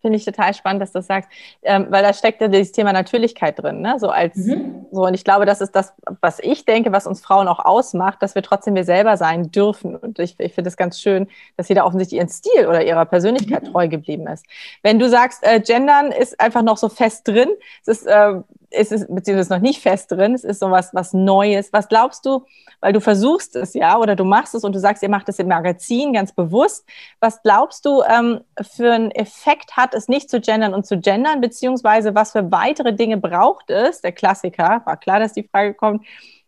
[0.01, 1.31] Finde ich total spannend, dass du das sagst,
[1.63, 4.01] ähm, weil da steckt ja dieses Thema Natürlichkeit drin, ne?
[4.01, 4.87] So als mhm.
[4.91, 8.21] so und ich glaube, das ist das, was ich denke, was uns Frauen auch ausmacht,
[8.21, 9.95] dass wir trotzdem wir selber sein dürfen.
[9.95, 13.63] Und ich, ich finde es ganz schön, dass jeder offensichtlich ihren Stil oder ihrer Persönlichkeit
[13.63, 13.71] mhm.
[13.71, 14.45] treu geblieben ist.
[14.83, 17.51] Wenn du sagst, äh, Gendern ist einfach noch so fest drin,
[17.83, 18.41] es ist äh,
[18.73, 21.73] ist es, beziehungsweise noch nicht fest drin, es ist sowas was Neues.
[21.73, 22.45] Was glaubst du,
[22.81, 25.39] weil du versuchst es ja oder du machst es und du sagst, ihr macht es
[25.39, 26.85] im Magazin ganz bewusst.
[27.21, 31.41] Was glaubst du, ähm, für einen Effekt hat es nicht zu gendern und zu gendern,
[31.41, 36.05] beziehungsweise was für weitere Dinge braucht es, der Klassiker, war klar, dass die Frage kommt,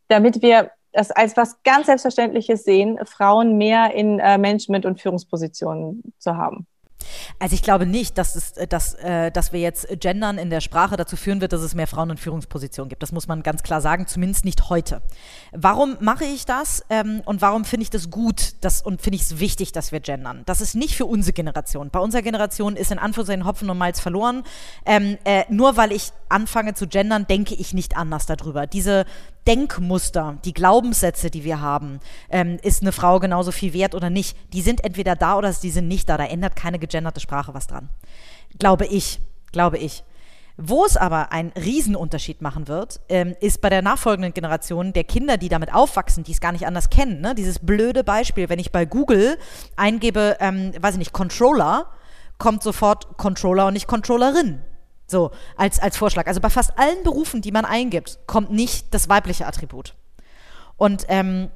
[0.08, 6.02] damit wir das als was ganz Selbstverständliches sehen, Frauen mehr in äh, Management- und Führungspositionen
[6.18, 6.66] zu haben?
[7.38, 10.60] Also ich glaube nicht, dass, es, äh, dass, äh, dass wir jetzt Gendern in der
[10.60, 13.02] Sprache dazu führen wird, dass es mehr Frauen in Führungspositionen gibt.
[13.02, 15.02] Das muss man ganz klar sagen, zumindest nicht heute.
[15.52, 19.22] Warum mache ich das ähm, und warum finde ich das gut dass, und finde ich
[19.22, 20.42] es wichtig, dass wir gendern?
[20.46, 21.90] Das ist nicht für unsere Generation.
[21.90, 24.42] Bei unserer Generation ist in Anführungszeichen Hopfen und Malz verloren.
[24.86, 28.66] Ähm, äh, nur weil ich anfange zu gendern, denke ich nicht anders darüber.
[28.66, 29.04] Diese
[29.46, 34.36] Denkmuster, die Glaubenssätze, die wir haben, ähm, ist eine Frau genauso viel wert oder nicht,
[34.52, 36.16] die sind entweder da oder die sind nicht da.
[36.16, 37.90] Da ändert keine gegenderte Sprache was dran.
[38.58, 39.20] Glaube ich,
[39.52, 40.04] glaube ich.
[40.56, 45.36] Wo es aber einen Riesenunterschied machen wird, ähm, ist bei der nachfolgenden Generation der Kinder,
[45.36, 47.20] die damit aufwachsen, die es gar nicht anders kennen.
[47.20, 47.34] Ne?
[47.34, 49.36] Dieses blöde Beispiel, wenn ich bei Google
[49.74, 51.86] eingebe, ähm, weiß ich nicht, Controller,
[52.38, 54.62] kommt sofort Controller und nicht Controllerin.
[55.06, 56.26] So, als, als Vorschlag.
[56.26, 59.94] Also bei fast allen Berufen, die man eingibt, kommt nicht das weibliche Attribut.
[60.76, 61.50] Und ähm,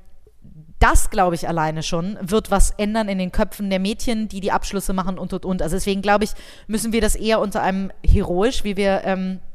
[0.78, 4.52] das, glaube ich, alleine schon, wird was ändern in den Köpfen der Mädchen, die die
[4.52, 5.62] Abschlüsse machen und, und, und.
[5.62, 6.30] Also deswegen, glaube ich,
[6.66, 9.47] müssen wir das eher unter einem heroisch, wie wir ähm, äh,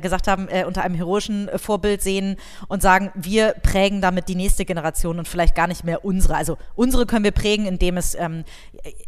[0.00, 2.36] gesagt haben, äh, unter einem heroischen äh, Vorbild sehen
[2.68, 6.36] und sagen, wir prägen damit die nächste Generation und vielleicht gar nicht mehr unsere.
[6.36, 8.44] Also unsere können wir prägen, indem es, ähm,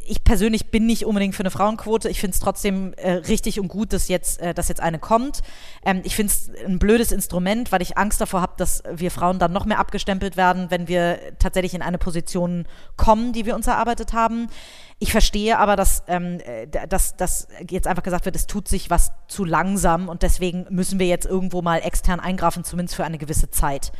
[0.06, 2.08] ich persönlich bin nicht unbedingt für eine Frauenquote.
[2.08, 5.42] Ich finde es trotzdem äh, richtig und gut, dass jetzt, äh, dass jetzt eine kommt.
[5.85, 9.38] Ähm, ich finde es ein blödes Instrument, weil ich Angst davor habe, dass wir Frauen
[9.38, 13.66] dann noch mehr abgestempelt werden, wenn wir tatsächlich in eine Position kommen, die wir uns
[13.66, 14.48] erarbeitet haben.
[15.03, 18.88] Ich verstehe aber, dass, ähm, äh, dass, dass jetzt einfach gesagt wird, es tut sich
[18.88, 23.19] was zu langsam und deswegen müssen wir jetzt irgendwo mal extern eingreifen, zumindest für eine
[23.19, 23.91] gewisse Zeit.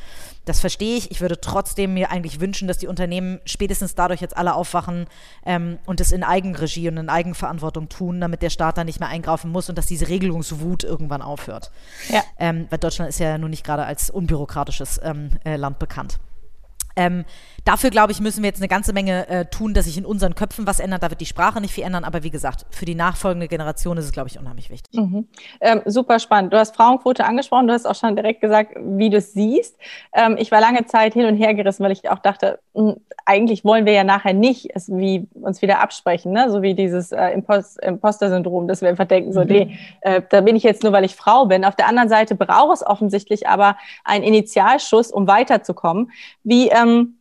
[0.45, 1.11] Das verstehe ich.
[1.11, 5.07] Ich würde trotzdem mir eigentlich wünschen, dass die Unternehmen spätestens dadurch jetzt alle aufwachen
[5.45, 9.09] ähm, und es in Eigenregie und in Eigenverantwortung tun, damit der Staat da nicht mehr
[9.09, 11.73] eingreifen muss und dass diese Regelungswut irgendwann aufhört.
[12.11, 12.23] Ja.
[12.39, 16.21] Ähm, weil Deutschland ist ja nun nicht gerade als unbürokratisches ähm, äh, Land bekannt.
[16.97, 17.25] Ähm,
[17.65, 20.35] dafür, glaube ich, müssen wir jetzt eine ganze Menge äh, tun, dass sich in unseren
[20.35, 21.03] Köpfen was ändert.
[21.03, 24.07] Da wird die Sprache nicht viel ändern, aber wie gesagt, für die nachfolgende Generation ist
[24.07, 24.99] es, glaube ich, unheimlich wichtig.
[24.99, 25.29] Mhm.
[25.61, 26.53] Ähm, super spannend.
[26.53, 29.77] Du hast Frauenquote angesprochen, du hast auch schon direkt gesagt, wie du es siehst.
[30.13, 33.01] Ähm, ich war lange Zeit hin und her gerissen, weil ich auch dachte, mh, hm,
[33.25, 36.51] eigentlich wollen wir ja nachher nicht es wie uns wieder absprechen, ne?
[36.51, 39.47] so wie dieses äh, Impost Imposter-Syndrom, dass wir einfach denken, so, mhm.
[39.47, 41.65] nee, äh, da bin ich jetzt nur, weil ich Frau bin.
[41.65, 46.11] Auf der anderen Seite braucht es offensichtlich aber einen Initialschuss, um weiterzukommen.
[46.43, 47.19] Wie ähm,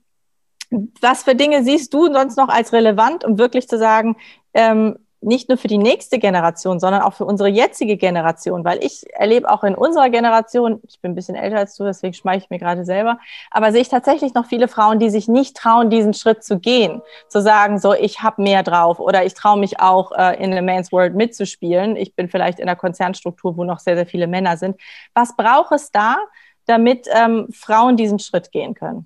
[1.02, 4.15] was für Dinge siehst du sonst noch als relevant, um wirklich zu sagen,
[4.54, 9.04] ähm, nicht nur für die nächste Generation, sondern auch für unsere jetzige Generation, weil ich
[9.13, 12.50] erlebe auch in unserer Generation, ich bin ein bisschen älter als du, deswegen schmeiche ich
[12.50, 13.19] mir gerade selber,
[13.52, 17.04] aber sehe ich tatsächlich noch viele Frauen, die sich nicht trauen, diesen Schritt zu gehen,
[17.28, 20.62] zu sagen, so ich habe mehr drauf oder ich traue mich auch äh, in a
[20.62, 21.95] Man's World mitzuspielen.
[21.95, 24.82] Ich bin vielleicht in einer Konzernstruktur, wo noch sehr, sehr viele Männer sind.
[25.13, 26.17] Was braucht es da,
[26.65, 29.06] damit ähm, Frauen diesen Schritt gehen können?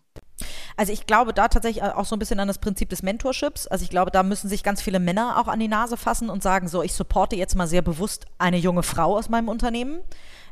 [0.77, 3.67] Also ich glaube da tatsächlich auch so ein bisschen an das Prinzip des Mentorships.
[3.67, 6.43] Also ich glaube, da müssen sich ganz viele Männer auch an die Nase fassen und
[6.43, 10.01] sagen, so, ich supporte jetzt mal sehr bewusst eine junge Frau aus meinem Unternehmen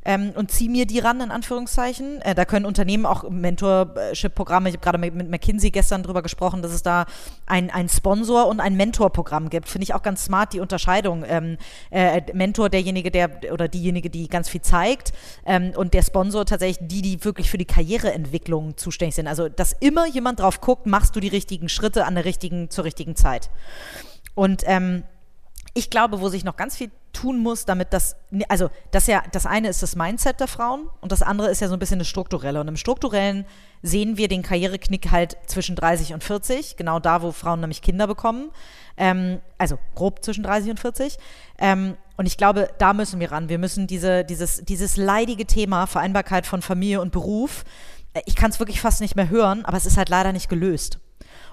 [0.06, 2.22] ähm, und ziehe mir die ran, in Anführungszeichen.
[2.22, 6.72] Äh, da können Unternehmen auch Mentorship-Programme, ich habe gerade mit, McKinsey gestern drüber gesprochen, dass
[6.72, 7.06] es da
[7.46, 9.70] ein, ein Sponsor- und ein Mentorprogramm gibt.
[9.70, 11.24] Finde ich auch ganz smart, die Unterscheidung.
[11.28, 11.58] Ähm,
[11.92, 15.14] äh, Mentor derjenige, der oder diejenige, die ganz viel zeigt
[15.46, 19.28] ähm, und der Sponsor tatsächlich die, die wirklich für die Karriereentwicklung zuständig sind.
[19.28, 22.84] Also, dass immer jemand drauf guckt, machst du die richtigen Schritte an der richtigen, zur
[22.84, 23.50] richtigen Zeit.
[24.36, 25.04] Und ähm,
[25.74, 28.16] ich glaube, wo sich noch ganz viel tun muss, damit das,
[28.50, 31.68] also das ja, das eine ist das Mindset der Frauen und das andere ist ja
[31.68, 32.60] so ein bisschen das Strukturelle.
[32.60, 33.46] Und im Strukturellen
[33.82, 38.08] sehen wir den Karriereknick halt zwischen 30 und 40, genau da, wo Frauen nämlich Kinder
[38.08, 38.52] bekommen.
[38.98, 41.18] Ähm, also grob zwischen 30 und 40.
[41.60, 43.50] Ähm, und ich glaube, da müssen wir ran.
[43.50, 47.64] Wir müssen diese, dieses, dieses leidige Thema Vereinbarkeit von Familie und Beruf,
[48.14, 50.50] äh, ich kann es wirklich fast nicht mehr hören, aber es ist halt leider nicht
[50.50, 51.00] gelöst.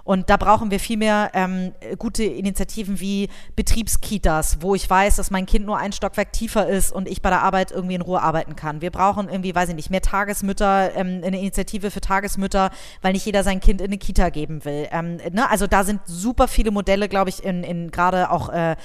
[0.04, 5.30] Und da brauchen wir viel mehr ähm, gute Initiativen wie Betriebskitas, wo ich weiß, dass
[5.30, 8.22] mein Kind nur ein Stockwerk tiefer ist und ich bei der Arbeit irgendwie in Ruhe
[8.22, 8.80] arbeiten kann.
[8.80, 12.70] Wir brauchen irgendwie, weiß ich nicht, mehr Tagesmütter, ähm, eine Initiative für Tagesmütter,
[13.02, 14.88] weil nicht jeder sein Kind in eine Kita geben will.
[14.90, 15.50] Ähm, ne?
[15.50, 18.76] Also da sind super viele Modelle, glaube ich, in, in gerade auch äh,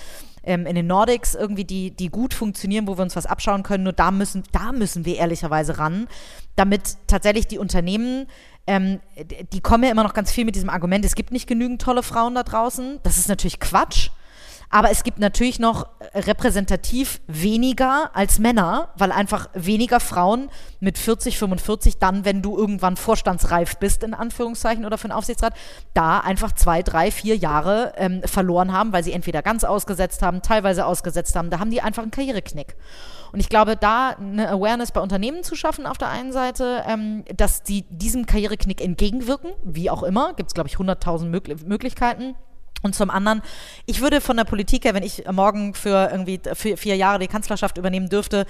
[0.46, 3.84] ähm, in den Nordics irgendwie, die, die gut funktionieren, wo wir uns was abschauen können.
[3.84, 6.08] Nur da müssen, da müssen wir ehrlicherweise ran,
[6.56, 8.28] damit tatsächlich die Unternehmen
[8.68, 9.00] ähm,
[9.54, 12.04] die kommen ja immer noch ganz viel mit diesem Argument, es gibt nicht genügend tolle
[12.04, 13.00] Frauen da draußen.
[13.04, 14.10] Das ist natürlich Quatsch.
[14.70, 20.50] aber es gibt natürlich noch repräsentativ weniger als Männer, weil einfach weniger Frauen
[20.80, 25.54] mit 40, 45 dann, wenn du irgendwann vorstandsreif bist, in Anführungszeichen, oder für einen Aufsichtsrat,
[25.94, 30.42] da einfach zwei, drei, vier Jahre ähm, verloren haben, weil sie entweder ganz ausgesetzt haben,
[30.42, 31.50] teilweise ausgesetzt haben.
[31.50, 32.76] Da haben die einfach einen Karriereknick.
[33.34, 37.26] Und ich glaube, da eine Awareness bei Unternehmen zu schaffen auf der einen Seite, ähm,
[37.36, 42.36] dass die diesem Karriereknick entgegenwirken, wie auch immer, gibt es, glaube ich, 100.000 Möglich Möglichkeiten.
[42.82, 43.42] Und zum anderen,
[43.86, 47.28] ich würde von der Politik her, wenn ich morgen für irgendwie für vier Jahre die
[47.28, 48.46] Kanzlerschaft übernehmen dürfte,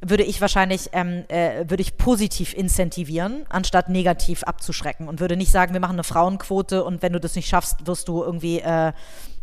[0.00, 5.08] würde ich wahrscheinlich, ähm, äh, würde ich positiv incentivieren, anstatt negativ abzuschrecken.
[5.08, 8.08] Und würde nicht sagen, wir machen eine Frauenquote und wenn du das nicht schaffst, wirst
[8.08, 8.92] du irgendwie äh,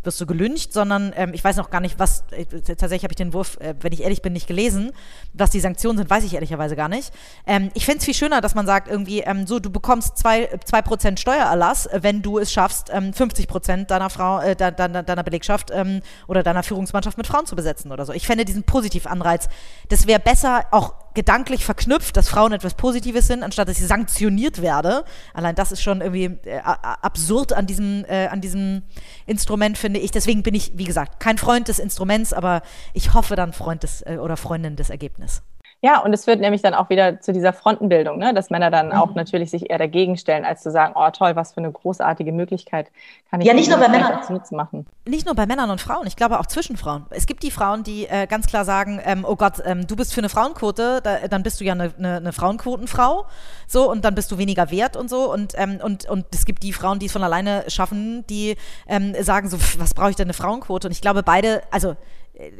[0.05, 3.17] wirst du gelüncht, sondern ähm, ich weiß noch gar nicht, was, äh, tatsächlich habe ich
[3.17, 4.91] den Wurf, äh, wenn ich ehrlich bin, nicht gelesen.
[5.33, 7.11] Was die Sanktionen sind, weiß ich ehrlicherweise gar nicht.
[7.45, 10.65] Ähm, ich fände es viel schöner, dass man sagt, irgendwie, ähm, so, du bekommst 2%,
[10.65, 16.01] 2 Steuererlass, wenn du es schaffst, 50 ähm, deiner Frau, äh, deiner, deiner Belegschaft ähm,
[16.27, 18.13] oder deiner Führungsmannschaft mit Frauen zu besetzen oder so.
[18.13, 19.49] Ich fände diesen Positivanreiz,
[19.89, 24.61] das wäre besser auch gedanklich verknüpft, dass Frauen etwas Positives sind, anstatt dass sie sanktioniert
[24.61, 25.03] werde.
[25.33, 28.83] Allein das ist schon irgendwie äh, absurd an diesem, äh, an diesem
[29.25, 30.11] Instrument, finde ich.
[30.11, 32.61] Deswegen bin ich, wie gesagt, kein Freund des Instruments, aber
[32.93, 35.41] ich hoffe dann Freund des äh, oder Freundin des Ergebnisses.
[35.81, 38.33] Ja, und es führt nämlich dann auch wieder zu dieser Frontenbildung, ne?
[38.33, 38.93] dass Männer dann mhm.
[38.93, 42.31] auch natürlich sich eher dagegen stellen, als zu sagen, oh toll, was für eine großartige
[42.31, 42.87] Möglichkeit
[43.29, 44.19] kann ich ja, nicht nur bei Männern
[44.51, 44.87] machen.
[45.07, 47.05] Nicht nur bei Männern und Frauen, ich glaube auch zwischen Frauen.
[47.11, 50.13] Es gibt die Frauen, die äh, ganz klar sagen, ähm, oh Gott, ähm, du bist
[50.13, 53.25] für eine Frauenquote, da, dann bist du ja eine, eine, eine, Frauenquotenfrau,
[53.67, 56.63] so und dann bist du weniger wert und so und ähm, und und es gibt
[56.63, 58.55] die Frauen, die es von alleine schaffen, die
[58.87, 60.87] ähm, sagen so, was brauche ich denn eine Frauenquote?
[60.87, 61.95] Und ich glaube beide, also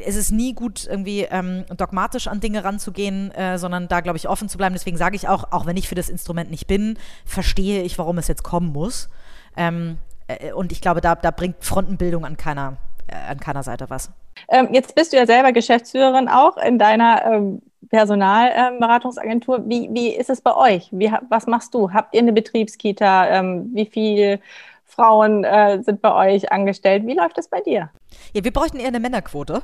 [0.05, 4.29] es ist nie gut, irgendwie ähm, dogmatisch an Dinge ranzugehen, äh, sondern da, glaube ich,
[4.29, 4.73] offen zu bleiben.
[4.73, 8.17] Deswegen sage ich auch, auch wenn ich für das Instrument nicht bin, verstehe ich, warum
[8.17, 9.09] es jetzt kommen muss.
[9.57, 13.89] Ähm, äh, und ich glaube, da, da bringt Frontenbildung an keiner, äh, an keiner Seite
[13.89, 14.11] was.
[14.49, 19.63] Ähm, jetzt bist du ja selber Geschäftsführerin auch in deiner ähm, Personalberatungsagentur.
[19.67, 20.89] wie, wie ist es bei euch?
[20.91, 21.91] Wie, was machst du?
[21.91, 23.27] Habt ihr eine Betriebskita?
[23.27, 24.39] Ähm, wie viel
[24.85, 27.05] Frauen äh, sind bei euch angestellt?
[27.05, 27.89] Wie läuft es bei dir?
[28.34, 29.63] Ja, wir bräuchten eher eine Männerquote.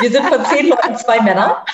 [0.00, 1.64] wir sind von zehn Leuten zwei Männer.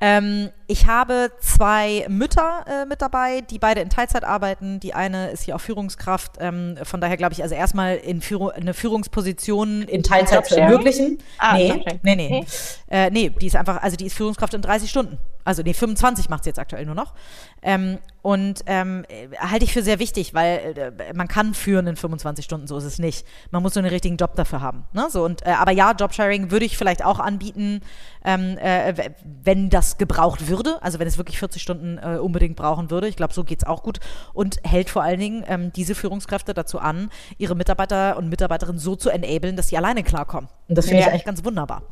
[0.00, 4.80] ähm, ich habe zwei Mütter äh, mit dabei, die beide in Teilzeit arbeiten.
[4.80, 6.32] Die eine ist hier auch Führungskraft.
[6.40, 11.18] Ähm, von daher glaube ich, also erstmal in Führung, eine Führungsposition in Teilzeit zu ermöglichen.
[11.38, 12.46] Ah, nee, nee, nee, nee.
[12.90, 15.18] Äh, nee, die ist einfach, also die ist Führungskraft in 30 Stunden.
[15.44, 17.14] Also nee, 25 macht sie jetzt aktuell nur noch.
[17.62, 19.04] Ähm, und ähm,
[19.38, 22.84] halte ich für sehr wichtig, weil äh, man kann führen in 25 Stunden, so ist
[22.84, 23.24] es nicht.
[23.52, 24.84] Man muss nur einen richtigen Job dafür haben.
[24.92, 25.06] Ne?
[25.10, 27.80] So, und, äh, aber ja, Jobsharing würde ich vielleicht auch anbieten,
[28.24, 29.10] ähm, äh,
[29.42, 33.08] wenn das gebraucht würde, also wenn es wirklich 40 Stunden äh, unbedingt brauchen würde.
[33.08, 34.00] Ich glaube, so geht es auch gut
[34.32, 38.96] und hält vor allen Dingen ähm, diese Führungskräfte dazu an, ihre Mitarbeiter und Mitarbeiterinnen so
[38.96, 40.50] zu enablen, dass sie alleine klarkommen.
[40.68, 41.06] Und das finde ja.
[41.06, 41.82] ich eigentlich ganz wunderbar.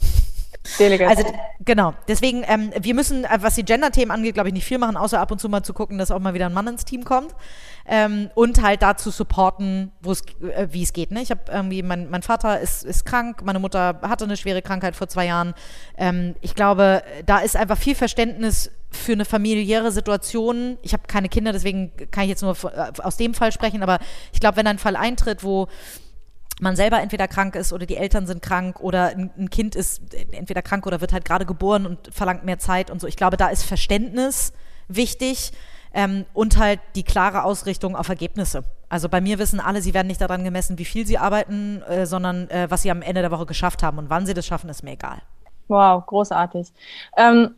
[0.78, 1.26] Delegation.
[1.26, 4.78] Also genau, deswegen, ähm, wir müssen, äh, was die Gender-Themen angeht, glaube ich, nicht viel
[4.78, 6.84] machen, außer ab und zu mal zu gucken, dass auch mal wieder ein Mann ins
[6.84, 7.34] Team kommt.
[7.86, 11.10] Ähm, und halt dazu supporten, äh, wie es geht.
[11.10, 11.20] Ne?
[11.20, 14.96] Ich habe irgendwie, mein, mein Vater ist, ist krank, meine Mutter hatte eine schwere Krankheit
[14.96, 15.52] vor zwei Jahren.
[15.98, 20.78] Ähm, ich glaube, da ist einfach viel Verständnis für eine familiäre Situation.
[20.80, 23.98] Ich habe keine Kinder, deswegen kann ich jetzt nur äh, aus dem Fall sprechen, aber
[24.32, 25.68] ich glaube, wenn ein Fall eintritt, wo
[26.60, 30.62] man selber entweder krank ist oder die Eltern sind krank oder ein, Kind ist entweder
[30.62, 33.06] krank oder wird halt gerade geboren und verlangt mehr Zeit und so.
[33.06, 34.52] Ich glaube, da ist Verständnis
[34.86, 35.52] wichtig
[35.92, 38.64] ähm, und halt die klare Ausrichtung auf Ergebnisse.
[38.88, 42.06] Also bei mir wissen alle, sie werden nicht daran gemessen, wie viel sie arbeiten, äh,
[42.06, 43.98] sondern äh, was sie am Ende der Woche geschafft haben.
[43.98, 45.22] Und wann sie das schaffen, ist mir egal.
[45.68, 46.72] Wow, großartig.
[47.16, 47.54] Ähm,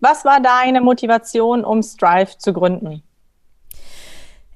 [0.00, 3.02] was war deine Motivation, um Strive zu gründen?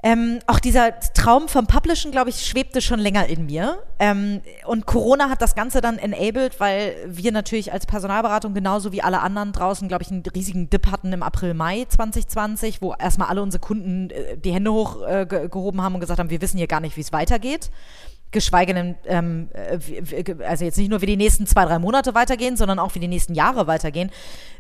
[0.07, 3.79] Ähm, auch dieser Traum vom Publishen, glaube ich, schwebte schon länger in mir.
[3.99, 9.01] Ähm, und Corona hat das Ganze dann enabled, weil wir natürlich als Personalberatung genauso wie
[9.01, 13.29] alle anderen draußen, glaube ich, einen riesigen Dip hatten im April, Mai 2020, wo erstmal
[13.29, 16.67] alle unsere Kunden äh, die Hände hochgehoben äh, haben und gesagt haben, wir wissen hier
[16.67, 17.71] gar nicht, wie es weitergeht
[18.35, 22.59] geschweige denn, ähm, äh, also jetzt nicht nur wie die nächsten zwei, drei Monate weitergehen,
[22.59, 24.11] sondern auch wie die nächsten Jahre weitergehen.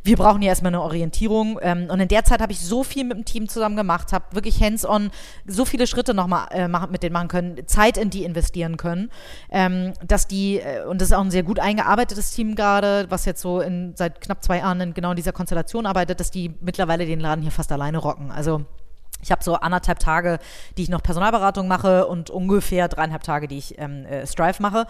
[0.02, 1.58] Wir brauchen ja erstmal eine Orientierung.
[1.60, 4.24] Ähm, und in der Zeit habe ich so viel mit dem Team zusammen gemacht, habe
[4.32, 5.10] wirklich hands-on
[5.46, 9.10] so viele Schritte nochmal äh, mit denen machen können, Zeit in die investieren können,
[9.50, 13.26] ähm, dass die, äh, und das ist auch ein sehr gut eingearbeitetes Team gerade, was
[13.26, 17.04] jetzt so in, seit knapp zwei Jahren in genau dieser Konstellation arbeitet, dass die mittlerweile
[17.04, 18.30] den Laden hier fast alleine rocken.
[18.30, 18.64] Also
[19.24, 20.38] ich habe so anderthalb Tage,
[20.76, 24.86] die ich noch Personalberatung mache und ungefähr dreieinhalb Tage, die ich ähm, äh, Strive mache.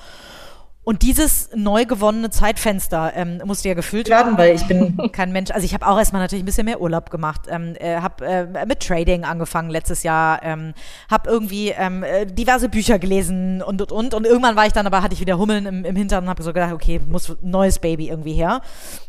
[0.84, 5.50] Und dieses neu gewonnene Zeitfenster ähm, musste ja gefüllt werden, weil ich bin kein Mensch.
[5.50, 8.66] Also ich habe auch erstmal natürlich ein bisschen mehr Urlaub gemacht, ähm, äh, habe äh,
[8.66, 10.74] mit Trading angefangen letztes Jahr, ähm,
[11.10, 14.86] habe irgendwie ähm, äh, diverse Bücher gelesen und und und und irgendwann war ich dann
[14.86, 17.36] aber hatte ich wieder Hummeln im, im Hintern und habe so gedacht, okay, muss ein
[17.40, 18.60] neues Baby irgendwie her.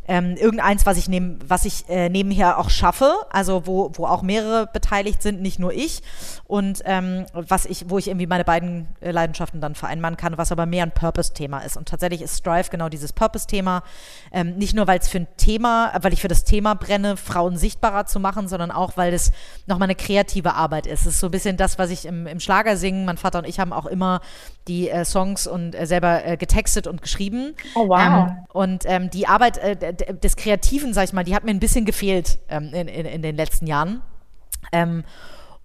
[0.07, 4.21] Ähm, irgendeins, was ich neben, was ich äh, nebenher auch schaffe, also wo wo auch
[4.21, 6.01] mehrere beteiligt sind, nicht nur ich
[6.47, 10.51] und ähm, was ich, wo ich irgendwie meine beiden äh, Leidenschaften dann vereinbaren kann, was
[10.53, 11.64] aber mehr ein Purpose-Thema ist.
[11.77, 13.83] Und tatsächlich ist Strive genau dieses Purpose-Thema.
[14.31, 17.57] Ähm, nicht nur, weil es für ein Thema, weil ich für das Thema brenne, Frauen
[17.57, 19.31] sichtbarer zu machen, sondern auch, weil es
[19.65, 21.01] nochmal eine kreative Arbeit ist.
[21.01, 23.05] Es ist so ein bisschen das, was ich im, im Schlager singen.
[23.05, 24.21] Mein Vater und ich haben auch immer
[24.67, 27.55] die äh, Songs und äh, selber äh, getextet und geschrieben.
[27.75, 27.99] Oh wow.
[27.99, 31.59] Ähm, und ähm, die Arbeit äh, des Kreativen, sag ich mal, die hat mir ein
[31.59, 34.01] bisschen gefehlt ähm, in, in, in den letzten Jahren.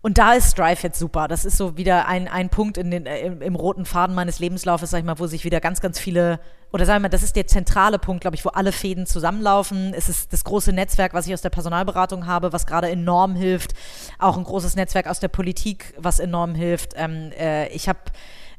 [0.02, 1.28] Und da ist Strive jetzt super.
[1.28, 4.38] Das ist so wieder ein, ein Punkt in den, äh, im, im, roten Faden meines
[4.38, 6.40] Lebenslaufes, sag ich mal, wo sich wieder ganz, ganz viele,
[6.72, 9.92] oder sagen wir mal, das ist der zentrale Punkt, glaube ich, wo alle Fäden zusammenlaufen.
[9.92, 13.74] Es ist das große Netzwerk, was ich aus der Personalberatung habe, was gerade enorm hilft.
[14.18, 16.94] Auch ein großes Netzwerk aus der Politik, was enorm hilft.
[16.96, 18.00] Ähm, äh, ich habe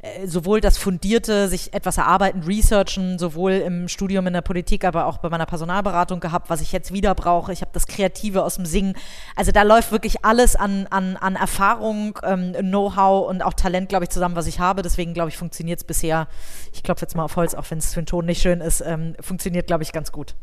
[0.01, 5.05] äh, sowohl das fundierte, sich etwas erarbeiten, researchen, sowohl im Studium in der Politik, aber
[5.05, 7.53] auch bei meiner Personalberatung gehabt, was ich jetzt wieder brauche.
[7.53, 8.95] Ich habe das Kreative aus dem Singen.
[9.35, 14.05] Also da läuft wirklich alles an, an, an Erfahrung, ähm, Know-how und auch Talent, glaube
[14.05, 14.81] ich, zusammen, was ich habe.
[14.81, 16.27] Deswegen, glaube ich, funktioniert es bisher,
[16.73, 18.81] ich klopfe jetzt mal auf Holz, auch wenn es für den Ton nicht schön ist,
[18.81, 20.33] ähm, funktioniert, glaube ich, ganz gut.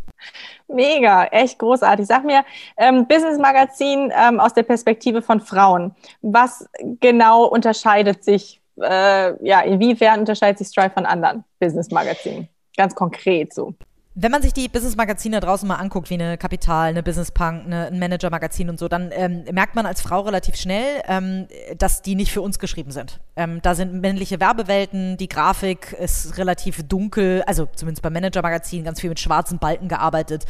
[0.69, 2.07] Mega, echt großartig.
[2.07, 2.45] Sag mir,
[2.77, 5.97] ähm, Business Magazin ähm, aus der Perspektive von Frauen.
[6.23, 6.69] Was
[7.01, 12.49] genau unterscheidet sich äh, ja, inwiefern unterscheidet sich Strive von anderen Business-Magazinen?
[12.77, 13.75] Ganz konkret so.
[14.21, 17.87] Wenn man sich die Business-Magazine draußen mal anguckt, wie eine Kapital, eine Business Punk, eine,
[17.87, 22.17] ein Manager-Magazin und so, dann ähm, merkt man als Frau relativ schnell, ähm, dass die
[22.17, 23.21] nicht für uns geschrieben sind.
[23.37, 29.01] Ähm, da sind männliche Werbewelten, die Grafik ist relativ dunkel, also zumindest beim Manager-Magazin ganz
[29.01, 30.47] viel mit schwarzen Balken gearbeitet.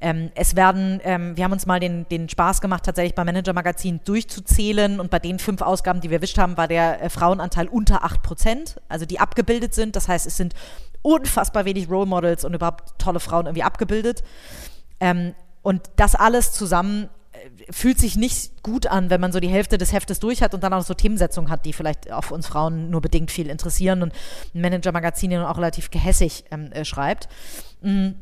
[0.00, 3.98] Ähm, es werden, ähm, wir haben uns mal den, den Spaß gemacht, tatsächlich beim Manager-Magazin
[4.04, 8.04] durchzuzählen und bei den fünf Ausgaben, die wir erwischt haben, war der äh, Frauenanteil unter
[8.04, 9.96] acht Prozent, also die abgebildet sind.
[9.96, 10.54] Das heißt, es sind
[11.02, 14.22] unfassbar wenig Role Models und überhaupt tolle Frauen irgendwie abgebildet.
[15.00, 19.48] Ähm, und das alles zusammen äh, fühlt sich nicht gut an, wenn man so die
[19.48, 22.34] Hälfte des Heftes durch hat und dann auch so Themensetzungen hat, die vielleicht auch für
[22.34, 24.12] uns Frauen nur bedingt viel interessieren und
[24.54, 27.28] ein Manager-Magazin auch relativ gehässig ähm, äh, schreibt.
[27.80, 28.16] Mhm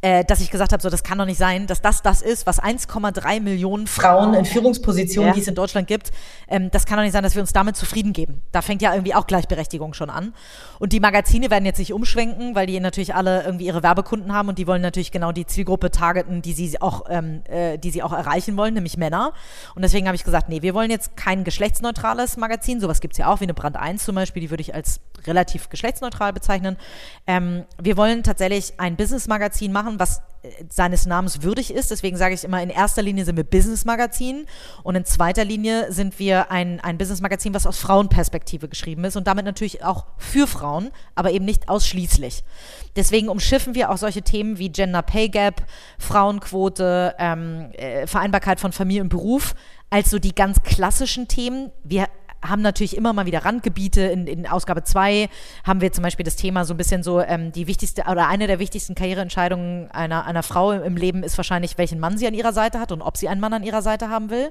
[0.00, 2.46] äh, dass ich gesagt habe, so das kann doch nicht sein, dass das das ist,
[2.46, 5.34] was 1,3 Millionen Frauen in Führungspositionen, ja.
[5.34, 6.10] die es in Deutschland gibt,
[6.48, 8.42] ähm, das kann doch nicht sein, dass wir uns damit zufrieden geben.
[8.52, 10.34] Da fängt ja irgendwie auch Gleichberechtigung schon an.
[10.78, 14.48] Und die Magazine werden jetzt nicht umschwenken, weil die natürlich alle irgendwie ihre Werbekunden haben
[14.48, 18.02] und die wollen natürlich genau die Zielgruppe targeten, die sie auch, ähm, äh, die sie
[18.02, 19.32] auch erreichen wollen, nämlich Männer.
[19.74, 23.18] Und deswegen habe ich gesagt, nee, wir wollen jetzt kein geschlechtsneutrales Magazin, sowas gibt es
[23.18, 26.76] ja auch, wie eine Brand 1 zum Beispiel, die würde ich als relativ geschlechtsneutral bezeichnen.
[27.26, 31.90] Ähm, wir wollen tatsächlich ein Business-Magazin machen, was äh, seines Namens würdig ist.
[31.90, 34.46] Deswegen sage ich immer, in erster Linie sind wir Business-Magazin
[34.82, 39.26] und in zweiter Linie sind wir ein, ein Business-Magazin, was aus Frauenperspektive geschrieben ist und
[39.26, 42.44] damit natürlich auch für Frauen, aber eben nicht ausschließlich.
[42.96, 45.62] Deswegen umschiffen wir auch solche Themen wie Gender Pay Gap,
[45.98, 49.54] Frauenquote, ähm, äh, Vereinbarkeit von Familie und Beruf
[49.90, 51.70] als so die ganz klassischen Themen.
[51.84, 52.08] Wir
[52.42, 54.02] haben natürlich immer mal wieder Randgebiete.
[54.02, 55.28] In, in Ausgabe 2
[55.64, 58.46] haben wir zum Beispiel das Thema so ein bisschen so, ähm, die wichtigste oder eine
[58.46, 62.52] der wichtigsten Karriereentscheidungen einer, einer Frau im Leben ist wahrscheinlich, welchen Mann sie an ihrer
[62.52, 64.50] Seite hat und ob sie einen Mann an ihrer Seite haben will.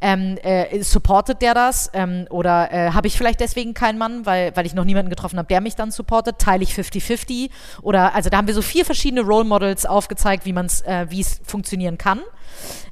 [0.00, 1.90] Ähm, äh, supportet der das?
[1.92, 5.38] Ähm, oder äh, habe ich vielleicht deswegen keinen Mann, weil, weil ich noch niemanden getroffen
[5.38, 6.38] habe, der mich dann supportet?
[6.38, 7.50] Teile ich 50-50?
[7.82, 11.20] Oder also da haben wir so vier verschiedene Role Models aufgezeigt, wie man äh, wie
[11.20, 12.20] es funktionieren kann.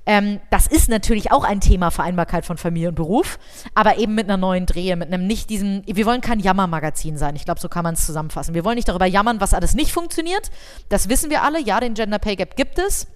[0.09, 3.39] Ähm, das ist natürlich auch ein Thema Vereinbarkeit von Familie und Beruf,
[3.75, 7.37] aber eben mit einer neuen Drehe, mit einem nicht diesen, wir wollen kein Jammermagazin sein.
[7.37, 8.55] Ich glaube, so kann man es zusammenfassen.
[8.55, 10.51] Wir wollen nicht darüber jammern, was alles nicht funktioniert.
[10.89, 11.61] Das wissen wir alle.
[11.61, 13.07] Ja, den Gender Pay Gap gibt es.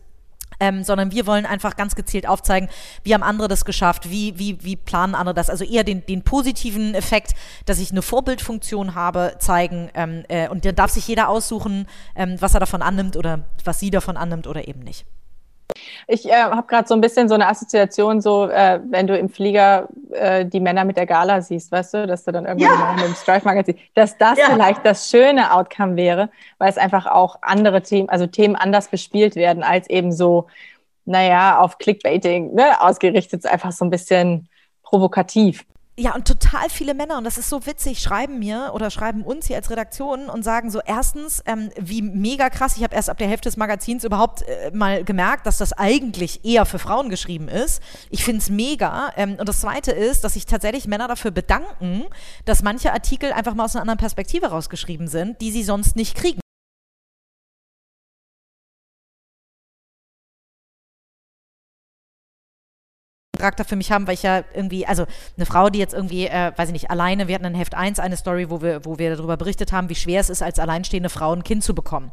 [0.60, 2.68] Ähm, sondern wir wollen einfach ganz gezielt aufzeigen,
[3.02, 5.48] wie haben andere das geschafft, wie, wie, wie planen andere das.
[5.48, 7.32] Also eher den, den positiven Effekt,
[7.64, 9.90] dass ich eine Vorbildfunktion habe, zeigen.
[9.94, 13.80] Ähm, äh, und dann darf sich jeder aussuchen, ähm, was er davon annimmt oder was
[13.80, 15.06] sie davon annimmt oder eben nicht.
[16.06, 19.28] Ich äh, habe gerade so ein bisschen so eine Assoziation, so äh, wenn du im
[19.28, 22.92] Flieger äh, die Männer mit der Gala siehst, weißt du, dass du dann irgendwann ja.
[22.94, 24.46] mit dem Strife-Magazin, dass das ja.
[24.50, 29.36] vielleicht das schöne Outcome wäre, weil es einfach auch andere Themen, also Themen anders bespielt
[29.36, 30.46] werden, als eben so,
[31.04, 34.48] naja, auf Clickbaiting ne, ausgerichtet, einfach so ein bisschen
[34.82, 35.64] provokativ.
[35.98, 39.46] Ja, und total viele Männer, und das ist so witzig, schreiben mir oder schreiben uns
[39.46, 43.18] hier als Redaktion und sagen so, erstens, ähm, wie mega krass, ich habe erst ab
[43.18, 47.48] der Hälfte des Magazins überhaupt äh, mal gemerkt, dass das eigentlich eher für Frauen geschrieben
[47.48, 47.82] ist.
[48.08, 49.12] Ich finde es mega.
[49.16, 52.06] Ähm, und das Zweite ist, dass sich tatsächlich Männer dafür bedanken,
[52.46, 56.16] dass manche Artikel einfach mal aus einer anderen Perspektive rausgeschrieben sind, die sie sonst nicht
[56.16, 56.41] kriegen.
[63.42, 65.04] Charakter für mich haben, weil ich ja irgendwie, also
[65.36, 67.98] eine Frau, die jetzt irgendwie, äh, weiß ich nicht, alleine, wir hatten in Heft 1
[67.98, 71.08] eine Story, wo wir, wo wir darüber berichtet haben, wie schwer es ist, als alleinstehende
[71.08, 72.12] Frau ein Kind zu bekommen.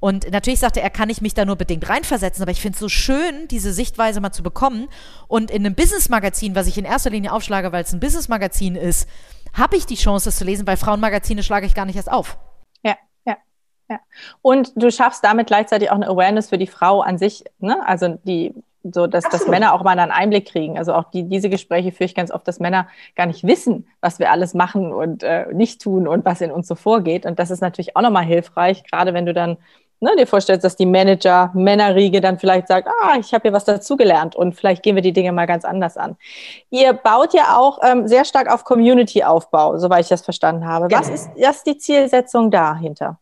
[0.00, 2.80] Und natürlich sagte er, kann ich mich da nur bedingt reinversetzen, aber ich finde es
[2.80, 4.88] so schön, diese Sichtweise mal zu bekommen.
[5.28, 9.08] Und in einem Business-Magazin, was ich in erster Linie aufschlage, weil es ein Business-Magazin ist,
[9.54, 12.38] habe ich die Chance, das zu lesen, weil Frauenmagazine schlage ich gar nicht erst auf.
[12.82, 13.36] Ja, ja,
[13.88, 14.00] ja.
[14.42, 17.86] Und du schaffst damit gleichzeitig auch eine Awareness für die Frau an sich, ne?
[17.86, 18.54] Also die
[18.92, 20.78] so dass, dass Männer auch mal einen Einblick kriegen.
[20.78, 24.18] Also auch die, diese Gespräche führe ich ganz oft, dass Männer gar nicht wissen, was
[24.18, 27.26] wir alles machen und äh, nicht tun und was in uns so vorgeht.
[27.26, 29.56] Und das ist natürlich auch nochmal hilfreich, gerade wenn du dann
[30.00, 33.64] ne, dir vorstellst, dass die Manager, Männerriege dann vielleicht sagt, ah, ich habe hier was
[33.64, 36.16] dazugelernt und vielleicht gehen wir die Dinge mal ganz anders an.
[36.70, 40.90] Ihr baut ja auch ähm, sehr stark auf Community-Aufbau, soweit ich das verstanden habe.
[40.90, 41.14] Was, genau.
[41.14, 43.18] ist, was ist die Zielsetzung dahinter?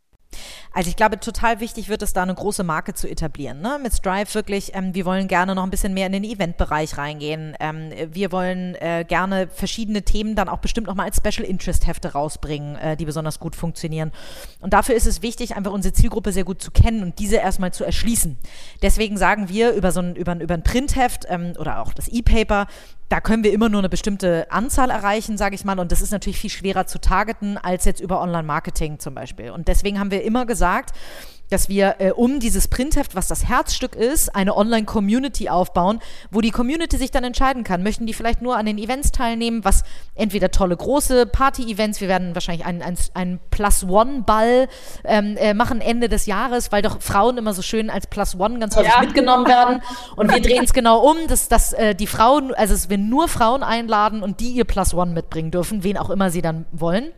[0.74, 3.60] Also ich glaube, total wichtig wird es da eine große Marke zu etablieren.
[3.60, 3.78] Ne?
[3.80, 7.56] Mit Strive wirklich, ähm, wir wollen gerne noch ein bisschen mehr in den Eventbereich reingehen.
[7.60, 12.12] Ähm, wir wollen äh, gerne verschiedene Themen dann auch bestimmt nochmal als Special Interest Hefte
[12.12, 14.10] rausbringen, äh, die besonders gut funktionieren.
[14.60, 17.72] Und dafür ist es wichtig, einfach unsere Zielgruppe sehr gut zu kennen und diese erstmal
[17.72, 18.36] zu erschließen.
[18.82, 22.66] Deswegen sagen wir über so ein, über, über ein Printheft ähm, oder auch das E-Paper,
[23.08, 25.78] da können wir immer nur eine bestimmte Anzahl erreichen, sage ich mal.
[25.78, 29.50] Und das ist natürlich viel schwerer zu targeten als jetzt über Online-Marketing zum Beispiel.
[29.50, 30.92] Und deswegen haben wir immer gesagt,
[31.50, 36.50] dass wir äh, um dieses Printheft, was das Herzstück ist, eine Online-Community aufbauen, wo die
[36.50, 37.82] Community sich dann entscheiden kann.
[37.82, 39.82] Möchten die vielleicht nur an den Events teilnehmen, was
[40.14, 44.68] entweder tolle große Party-Events, wir werden wahrscheinlich einen, einen, einen Plus-One-Ball
[45.04, 48.76] ähm, äh, machen Ende des Jahres, weil doch Frauen immer so schön als Plus-One ganz
[48.76, 49.00] häufig ja.
[49.00, 49.82] mitgenommen werden.
[50.16, 53.28] Und wir drehen es genau um, dass, dass äh, die Frauen, also dass wir nur
[53.28, 57.12] Frauen einladen und die ihr Plus-One mitbringen dürfen, wen auch immer sie dann wollen.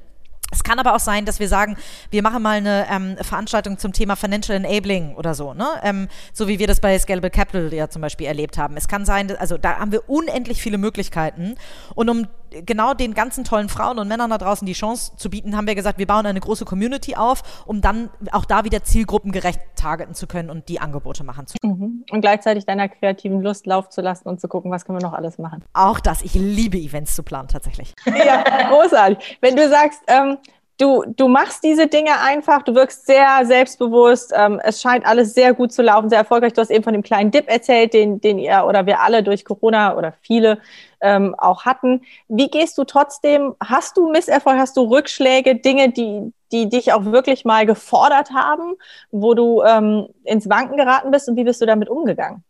[0.57, 1.77] Es kann aber auch sein, dass wir sagen,
[2.11, 5.67] wir machen mal eine ähm, Veranstaltung zum Thema Financial Enabling oder so, ne?
[5.83, 8.77] Ähm, so wie wir das bei Scalable Capital ja zum Beispiel erlebt haben.
[8.79, 11.57] Es kann sein, also da haben wir unendlich viele Möglichkeiten.
[11.95, 12.27] Und um
[12.65, 15.75] genau den ganzen tollen Frauen und Männern da draußen die Chance zu bieten, haben wir
[15.75, 20.27] gesagt, wir bauen eine große Community auf, um dann auch da wieder zielgruppengerecht targeten zu
[20.27, 21.79] können und die Angebote machen zu können.
[21.79, 22.05] Mhm.
[22.11, 25.15] Und gleichzeitig deiner kreativen Lust Lauf zu lassen und zu gucken, was können wir noch
[25.15, 25.65] alles machen.
[25.73, 26.23] Auch das.
[26.23, 27.95] Ich liebe Events zu planen tatsächlich.
[28.07, 29.39] Ja, großartig.
[29.41, 30.39] Wenn du sagst, ähm,
[30.79, 35.55] du, du machst diese Dinge einfach, du wirkst sehr selbstbewusst, ähm, es scheint alles sehr
[35.55, 36.53] gut zu laufen, sehr erfolgreich.
[36.53, 39.45] Du hast eben von dem kleinen Dip erzählt, den, den ihr oder wir alle durch
[39.45, 40.59] Corona oder viele
[41.01, 42.03] ähm, auch hatten.
[42.29, 47.05] Wie gehst du trotzdem, hast du Misserfolg, hast du Rückschläge, Dinge, die, die dich auch
[47.07, 48.75] wirklich mal gefordert haben,
[49.11, 52.45] wo du ähm, ins Wanken geraten bist und wie bist du damit umgegangen?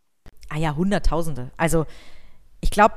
[0.49, 1.51] Ah ja, Hunderttausende.
[1.57, 1.85] Also
[2.61, 2.95] ich glaube,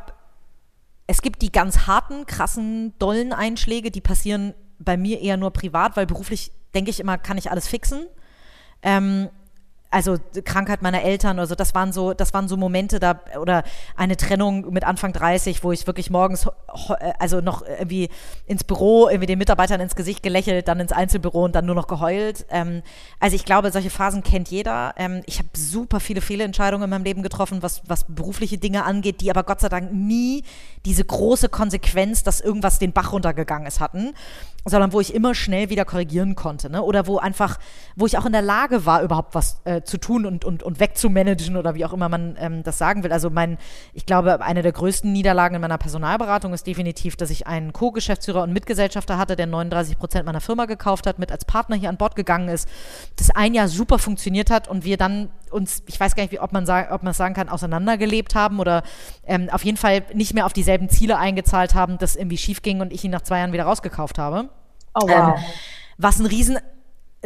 [1.07, 5.97] es gibt die ganz harten, krassen, dollen Einschläge, die passieren bei mir eher nur privat,
[5.97, 8.07] weil beruflich denke ich immer, kann ich alles fixen.
[8.83, 9.28] Ähm,
[9.91, 13.64] also Krankheit meiner Eltern oder so, das waren so, das waren so Momente da oder
[13.97, 16.47] eine Trennung mit Anfang 30, wo ich wirklich morgens
[17.18, 18.09] also noch irgendwie
[18.47, 21.88] ins Büro, irgendwie den Mitarbeitern ins Gesicht gelächelt, dann ins Einzelbüro und dann nur noch
[21.88, 22.47] geheult.
[22.51, 22.82] Ähm,
[23.18, 24.95] also ich glaube, solche Phasen kennt jeder.
[24.97, 29.20] Ähm, ich habe super viele Fehlentscheidungen in meinem Leben getroffen, was, was berufliche Dinge angeht,
[29.20, 30.45] die aber Gott sei Dank nie
[30.84, 34.14] diese große Konsequenz, dass irgendwas den Bach runtergegangen ist, hatten
[34.64, 36.82] sondern wo ich immer schnell wieder korrigieren konnte, ne?
[36.82, 37.59] Oder wo einfach,
[37.97, 40.81] wo ich auch in der Lage war, überhaupt was äh, zu tun und, und, und
[40.81, 43.12] wegzumanagen oder wie auch immer man ähm, das sagen will.
[43.12, 43.59] Also mein,
[43.93, 48.43] ich glaube, eine der größten Niederlagen in meiner Personalberatung ist definitiv, dass ich einen Co-Geschäftsführer
[48.43, 51.97] und Mitgesellschafter hatte, der 39 Prozent meiner Firma gekauft hat, mit als Partner hier an
[51.97, 52.68] Bord gegangen ist,
[53.16, 56.41] das ein Jahr super funktioniert hat und wir dann uns, ich weiß gar nicht, wie,
[56.41, 58.83] ob man sagen, ob man sagen kann, auseinandergelebt haben oder
[59.24, 62.81] ähm, auf jeden Fall nicht mehr auf dieselben Ziele eingezahlt haben, dass irgendwie schief ging
[62.81, 64.49] und ich ihn nach zwei Jahren wieder rausgekauft habe.
[64.95, 65.39] Oh wow.
[65.39, 65.45] Ähm,
[65.99, 66.59] was ein riesen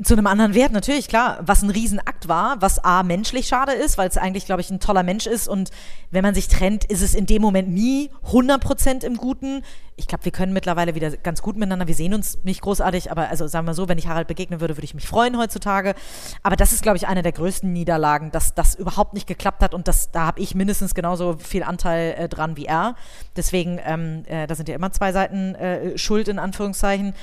[0.03, 3.97] zu einem anderen Wert, natürlich, klar, was ein Riesenakt war, was A, menschlich schade ist,
[3.97, 5.71] weil es eigentlich, glaube ich, ein toller Mensch ist und
[6.11, 9.63] wenn man sich trennt, ist es in dem Moment nie 100% im Guten.
[9.95, 13.29] Ich glaube, wir können mittlerweile wieder ganz gut miteinander, wir sehen uns nicht großartig, aber
[13.29, 15.95] also sagen wir so, wenn ich Harald begegnen würde, würde ich mich freuen heutzutage.
[16.43, 19.75] Aber das ist, glaube ich, eine der größten Niederlagen, dass das überhaupt nicht geklappt hat
[19.75, 22.97] und das, da habe ich mindestens genauso viel Anteil äh, dran wie er.
[23.37, 27.15] Deswegen, ähm, äh, da sind ja immer zwei Seiten äh, schuld, in Anführungszeichen.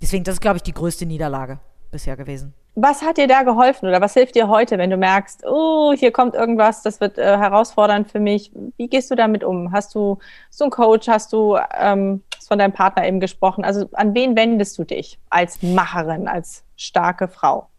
[0.00, 1.58] Deswegen, das ist, glaube ich, die größte Niederlage
[1.90, 2.54] bisher gewesen.
[2.76, 6.12] Was hat dir da geholfen oder was hilft dir heute, wenn du merkst, oh, hier
[6.12, 8.52] kommt irgendwas, das wird äh, herausfordernd für mich?
[8.76, 9.72] Wie gehst du damit um?
[9.72, 10.18] Hast du
[10.50, 11.08] so einen Coach?
[11.08, 13.64] Hast du ähm, von deinem Partner eben gesprochen?
[13.64, 17.69] Also an wen wendest du dich als Macherin, als starke Frau?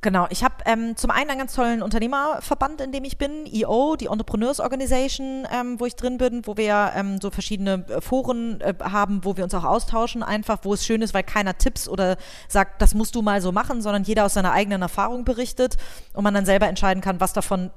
[0.00, 3.96] Genau, ich habe ähm, zum einen einen ganz tollen Unternehmerverband, in dem ich bin, EO,
[3.96, 8.60] die Entrepreneurs Organization, ähm, wo ich drin bin, wo wir ähm, so verschiedene äh, Foren
[8.60, 11.88] äh, haben, wo wir uns auch austauschen, einfach, wo es schön ist, weil keiner Tipps
[11.88, 15.76] oder sagt, das musst du mal so machen, sondern jeder aus seiner eigenen Erfahrung berichtet
[16.12, 17.72] und man dann selber entscheiden kann, was davon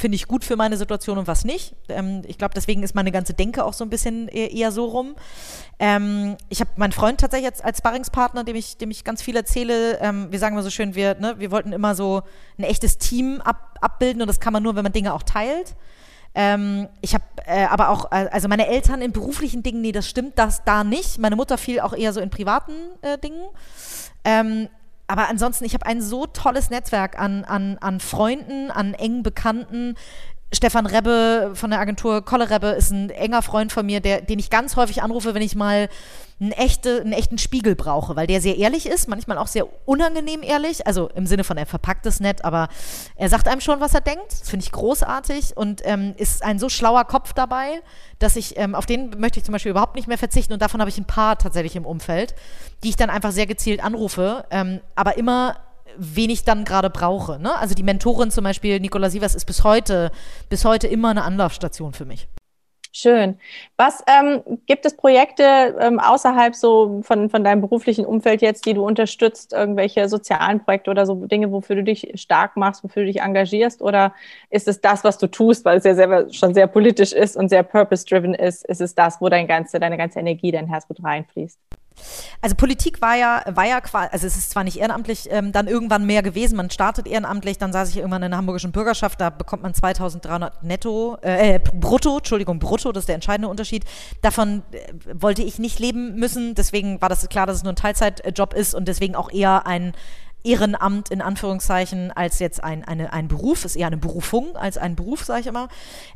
[0.00, 1.74] finde ich gut für meine Situation und was nicht.
[1.88, 4.86] Ähm, ich glaube, deswegen ist meine ganze Denke auch so ein bisschen eher, eher so
[4.86, 5.14] rum.
[5.78, 9.36] Ähm, ich habe meinen Freund tatsächlich jetzt als Sparringspartner, dem ich, dem ich ganz viel
[9.36, 9.98] erzähle.
[10.00, 12.22] Ähm, wir sagen mal so schön, wir, ne, wir wollten immer so
[12.58, 15.76] ein echtes Team ab, abbilden und das kann man nur, wenn man Dinge auch teilt.
[16.34, 20.08] Ähm, ich habe äh, aber auch, äh, also meine Eltern in beruflichen Dingen, nee, das
[20.08, 21.18] stimmt das da nicht.
[21.18, 22.72] Meine Mutter fiel auch eher so in privaten
[23.02, 23.42] äh, Dingen.
[24.24, 24.68] Ähm,
[25.10, 29.96] aber ansonsten, ich habe ein so tolles Netzwerk an, an, an Freunden, an engen Bekannten.
[30.52, 34.40] Stefan Rebbe von der Agentur Kolle Rebbe ist ein enger Freund von mir, der, den
[34.40, 35.88] ich ganz häufig anrufe, wenn ich mal
[36.40, 40.42] einen, echte, einen echten Spiegel brauche, weil der sehr ehrlich ist, manchmal auch sehr unangenehm
[40.42, 42.68] ehrlich, also im Sinne von, er verpackt es nett, aber
[43.14, 44.32] er sagt einem schon, was er denkt.
[44.40, 47.80] Das finde ich großartig und ähm, ist ein so schlauer Kopf dabei,
[48.18, 50.80] dass ich, ähm, auf den möchte ich zum Beispiel überhaupt nicht mehr verzichten und davon
[50.80, 52.34] habe ich ein paar tatsächlich im Umfeld,
[52.82, 55.56] die ich dann einfach sehr gezielt anrufe, ähm, aber immer
[55.96, 57.38] wen ich dann gerade brauche.
[57.38, 57.56] Ne?
[57.56, 60.10] Also die Mentorin zum Beispiel, Nicola Sievers, ist bis heute,
[60.48, 62.28] bis heute immer eine Anlaufstation für mich.
[62.92, 63.38] Schön.
[63.76, 65.44] Was ähm, gibt es Projekte
[65.78, 70.90] ähm, außerhalb so von, von deinem beruflichen Umfeld jetzt, die du unterstützt, irgendwelche sozialen Projekte
[70.90, 73.80] oder so Dinge, wofür du dich stark machst, wofür du dich engagierst?
[73.80, 74.12] Oder
[74.50, 77.48] ist es das, was du tust, weil es ja selber schon sehr politisch ist und
[77.48, 78.64] sehr purpose-driven ist?
[78.66, 81.60] Ist es das, wo dein ganze, deine ganze Energie, dein Herzblut reinfließt?
[82.40, 85.66] Also Politik war ja, war ja quasi, also es ist zwar nicht ehrenamtlich ähm, dann
[85.66, 89.30] irgendwann mehr gewesen, man startet ehrenamtlich, dann saß ich irgendwann in der hamburgischen Bürgerschaft, da
[89.30, 93.84] bekommt man 2300 netto, äh, äh, brutto, Entschuldigung, brutto, das ist der entscheidende Unterschied.
[94.22, 94.78] Davon äh,
[95.14, 98.74] wollte ich nicht leben müssen, deswegen war das klar, dass es nur ein Teilzeitjob ist
[98.74, 99.92] und deswegen auch eher ein
[100.42, 104.96] Ehrenamt in Anführungszeichen als jetzt ein, eine, ein Beruf, ist eher eine Berufung als ein
[104.96, 105.68] Beruf, sage ich immer.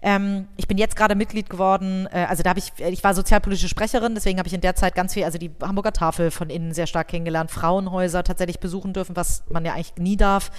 [0.03, 3.68] Ähm, ich bin jetzt gerade Mitglied geworden, äh, also da habe ich, ich war sozialpolitische
[3.68, 6.72] Sprecherin, deswegen habe ich in der Zeit ganz viel, also die Hamburger Tafel von innen
[6.72, 10.51] sehr stark kennengelernt, Frauenhäuser tatsächlich besuchen dürfen, was man ja eigentlich nie darf.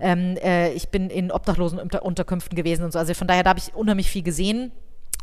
[0.00, 3.60] Ähm, äh, ich bin in obdachlosen Unterkünften gewesen und so, also von daher da habe
[3.60, 4.72] ich unheimlich viel gesehen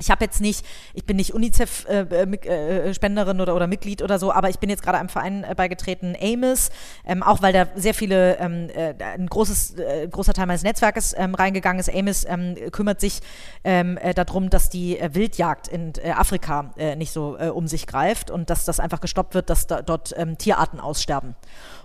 [0.01, 4.33] ich habe jetzt nicht, ich bin nicht UNICEF-Spenderin äh, äh, oder, oder Mitglied oder so,
[4.33, 6.71] aber ich bin jetzt gerade einem Verein äh, beigetreten, AMIS,
[7.05, 11.15] ähm, auch weil da sehr viele, ähm, äh, ein großes, äh, großer Teil meines Netzwerkes
[11.17, 11.93] ähm, reingegangen ist.
[11.93, 13.21] AMIS ähm, kümmert sich
[13.63, 18.65] ähm, äh, darum, dass die Wildjagd in Afrika nicht so um sich greift und dass
[18.65, 21.35] das einfach gestoppt wird, dass da, dort ähm, Tierarten aussterben.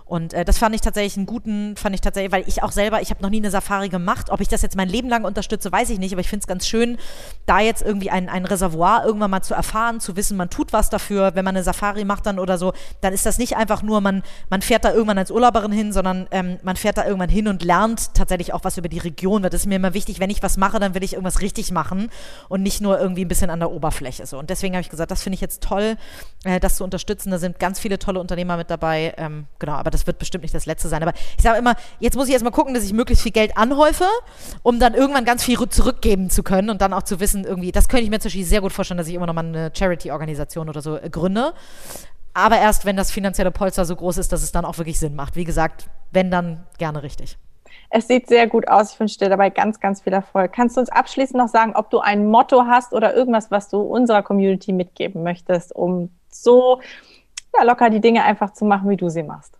[0.07, 3.01] Und äh, das fand ich tatsächlich einen guten, fand ich tatsächlich, weil ich auch selber,
[3.01, 4.29] ich habe noch nie eine Safari gemacht.
[4.29, 6.47] Ob ich das jetzt mein Leben lang unterstütze, weiß ich nicht, aber ich finde es
[6.47, 6.97] ganz schön,
[7.45, 10.89] da jetzt irgendwie ein, ein Reservoir irgendwann mal zu erfahren, zu wissen, man tut was
[10.89, 14.01] dafür, wenn man eine Safari macht dann oder so, dann ist das nicht einfach nur,
[14.01, 17.47] man, man fährt da irgendwann als Urlauberin hin, sondern ähm, man fährt da irgendwann hin
[17.47, 19.43] und lernt tatsächlich auch was über die Region.
[19.43, 22.09] Das ist mir immer wichtig, wenn ich was mache, dann will ich irgendwas richtig machen
[22.49, 24.25] und nicht nur irgendwie ein bisschen an der Oberfläche.
[24.25, 24.39] So.
[24.39, 25.97] Und deswegen habe ich gesagt, das finde ich jetzt toll,
[26.43, 27.31] äh, das zu unterstützen.
[27.31, 29.13] Da sind ganz viele tolle Unternehmer mit dabei.
[29.17, 31.01] Ähm, genau, aber das wird bestimmt nicht das letzte sein.
[31.01, 34.05] Aber ich sage immer, jetzt muss ich erstmal gucken, dass ich möglichst viel Geld anhäufe,
[34.61, 37.87] um dann irgendwann ganz viel zurückgeben zu können und dann auch zu wissen, irgendwie, das
[37.87, 40.69] könnte ich mir zum Beispiel sehr gut vorstellen, dass ich immer noch mal eine Charity-Organisation
[40.69, 41.53] oder so äh, gründe.
[42.33, 45.15] Aber erst, wenn das finanzielle Polster so groß ist, dass es dann auch wirklich Sinn
[45.15, 45.35] macht.
[45.35, 47.37] Wie gesagt, wenn dann gerne richtig.
[47.89, 48.93] Es sieht sehr gut aus.
[48.93, 50.51] Ich wünsche dir dabei ganz, ganz viel Erfolg.
[50.53, 53.79] Kannst du uns abschließend noch sagen, ob du ein Motto hast oder irgendwas, was du
[53.79, 56.81] unserer Community mitgeben möchtest, um so
[57.55, 59.56] ja, locker die Dinge einfach zu machen, wie du sie machst?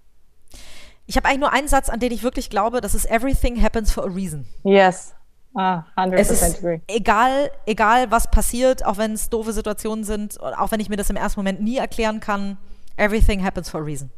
[1.08, 3.92] Ich habe eigentlich nur einen Satz, an den ich wirklich glaube, das ist Everything happens
[3.92, 4.46] for a reason.
[4.64, 5.16] Yes.
[5.56, 6.82] Ah, 100% es ist agree.
[6.88, 11.10] Egal, egal, was passiert, auch wenn es doofe Situationen sind, auch wenn ich mir das
[11.10, 12.58] im ersten Moment nie erklären kann,
[12.98, 14.12] everything happens for a reason.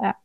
[0.00, 0.16] Ja.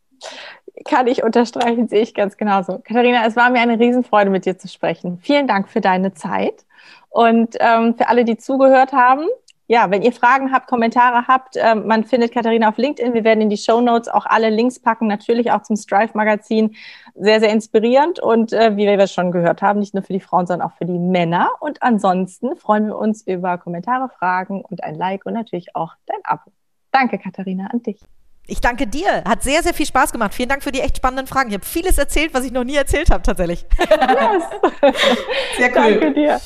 [0.85, 2.79] Kann ich unterstreichen, sehe ich ganz genauso.
[2.79, 5.19] Katharina, es war mir eine Riesenfreude, mit dir zu sprechen.
[5.21, 6.65] Vielen Dank für deine Zeit.
[7.09, 9.27] Und ähm, für alle, die zugehört haben,
[9.67, 13.13] ja, wenn ihr Fragen habt, Kommentare habt, äh, man findet Katharina auf LinkedIn.
[13.13, 16.75] Wir werden in die Show Notes auch alle Links packen, natürlich auch zum Strive Magazin.
[17.15, 20.45] Sehr, sehr inspirierend und äh, wie wir schon gehört haben, nicht nur für die Frauen,
[20.45, 21.49] sondern auch für die Männer.
[21.59, 26.19] Und ansonsten freuen wir uns über Kommentare, Fragen und ein Like und natürlich auch dein
[26.23, 26.51] Abo.
[26.91, 27.99] Danke, Katharina, an dich.
[28.47, 29.23] Ich danke dir.
[29.27, 30.33] Hat sehr, sehr viel Spaß gemacht.
[30.33, 31.49] Vielen Dank für die echt spannenden Fragen.
[31.49, 33.65] Ich habe vieles erzählt, was ich noch nie erzählt habe, tatsächlich.
[33.79, 34.43] Yes.
[35.57, 35.99] Sehr cool.
[35.99, 36.39] Danke dir.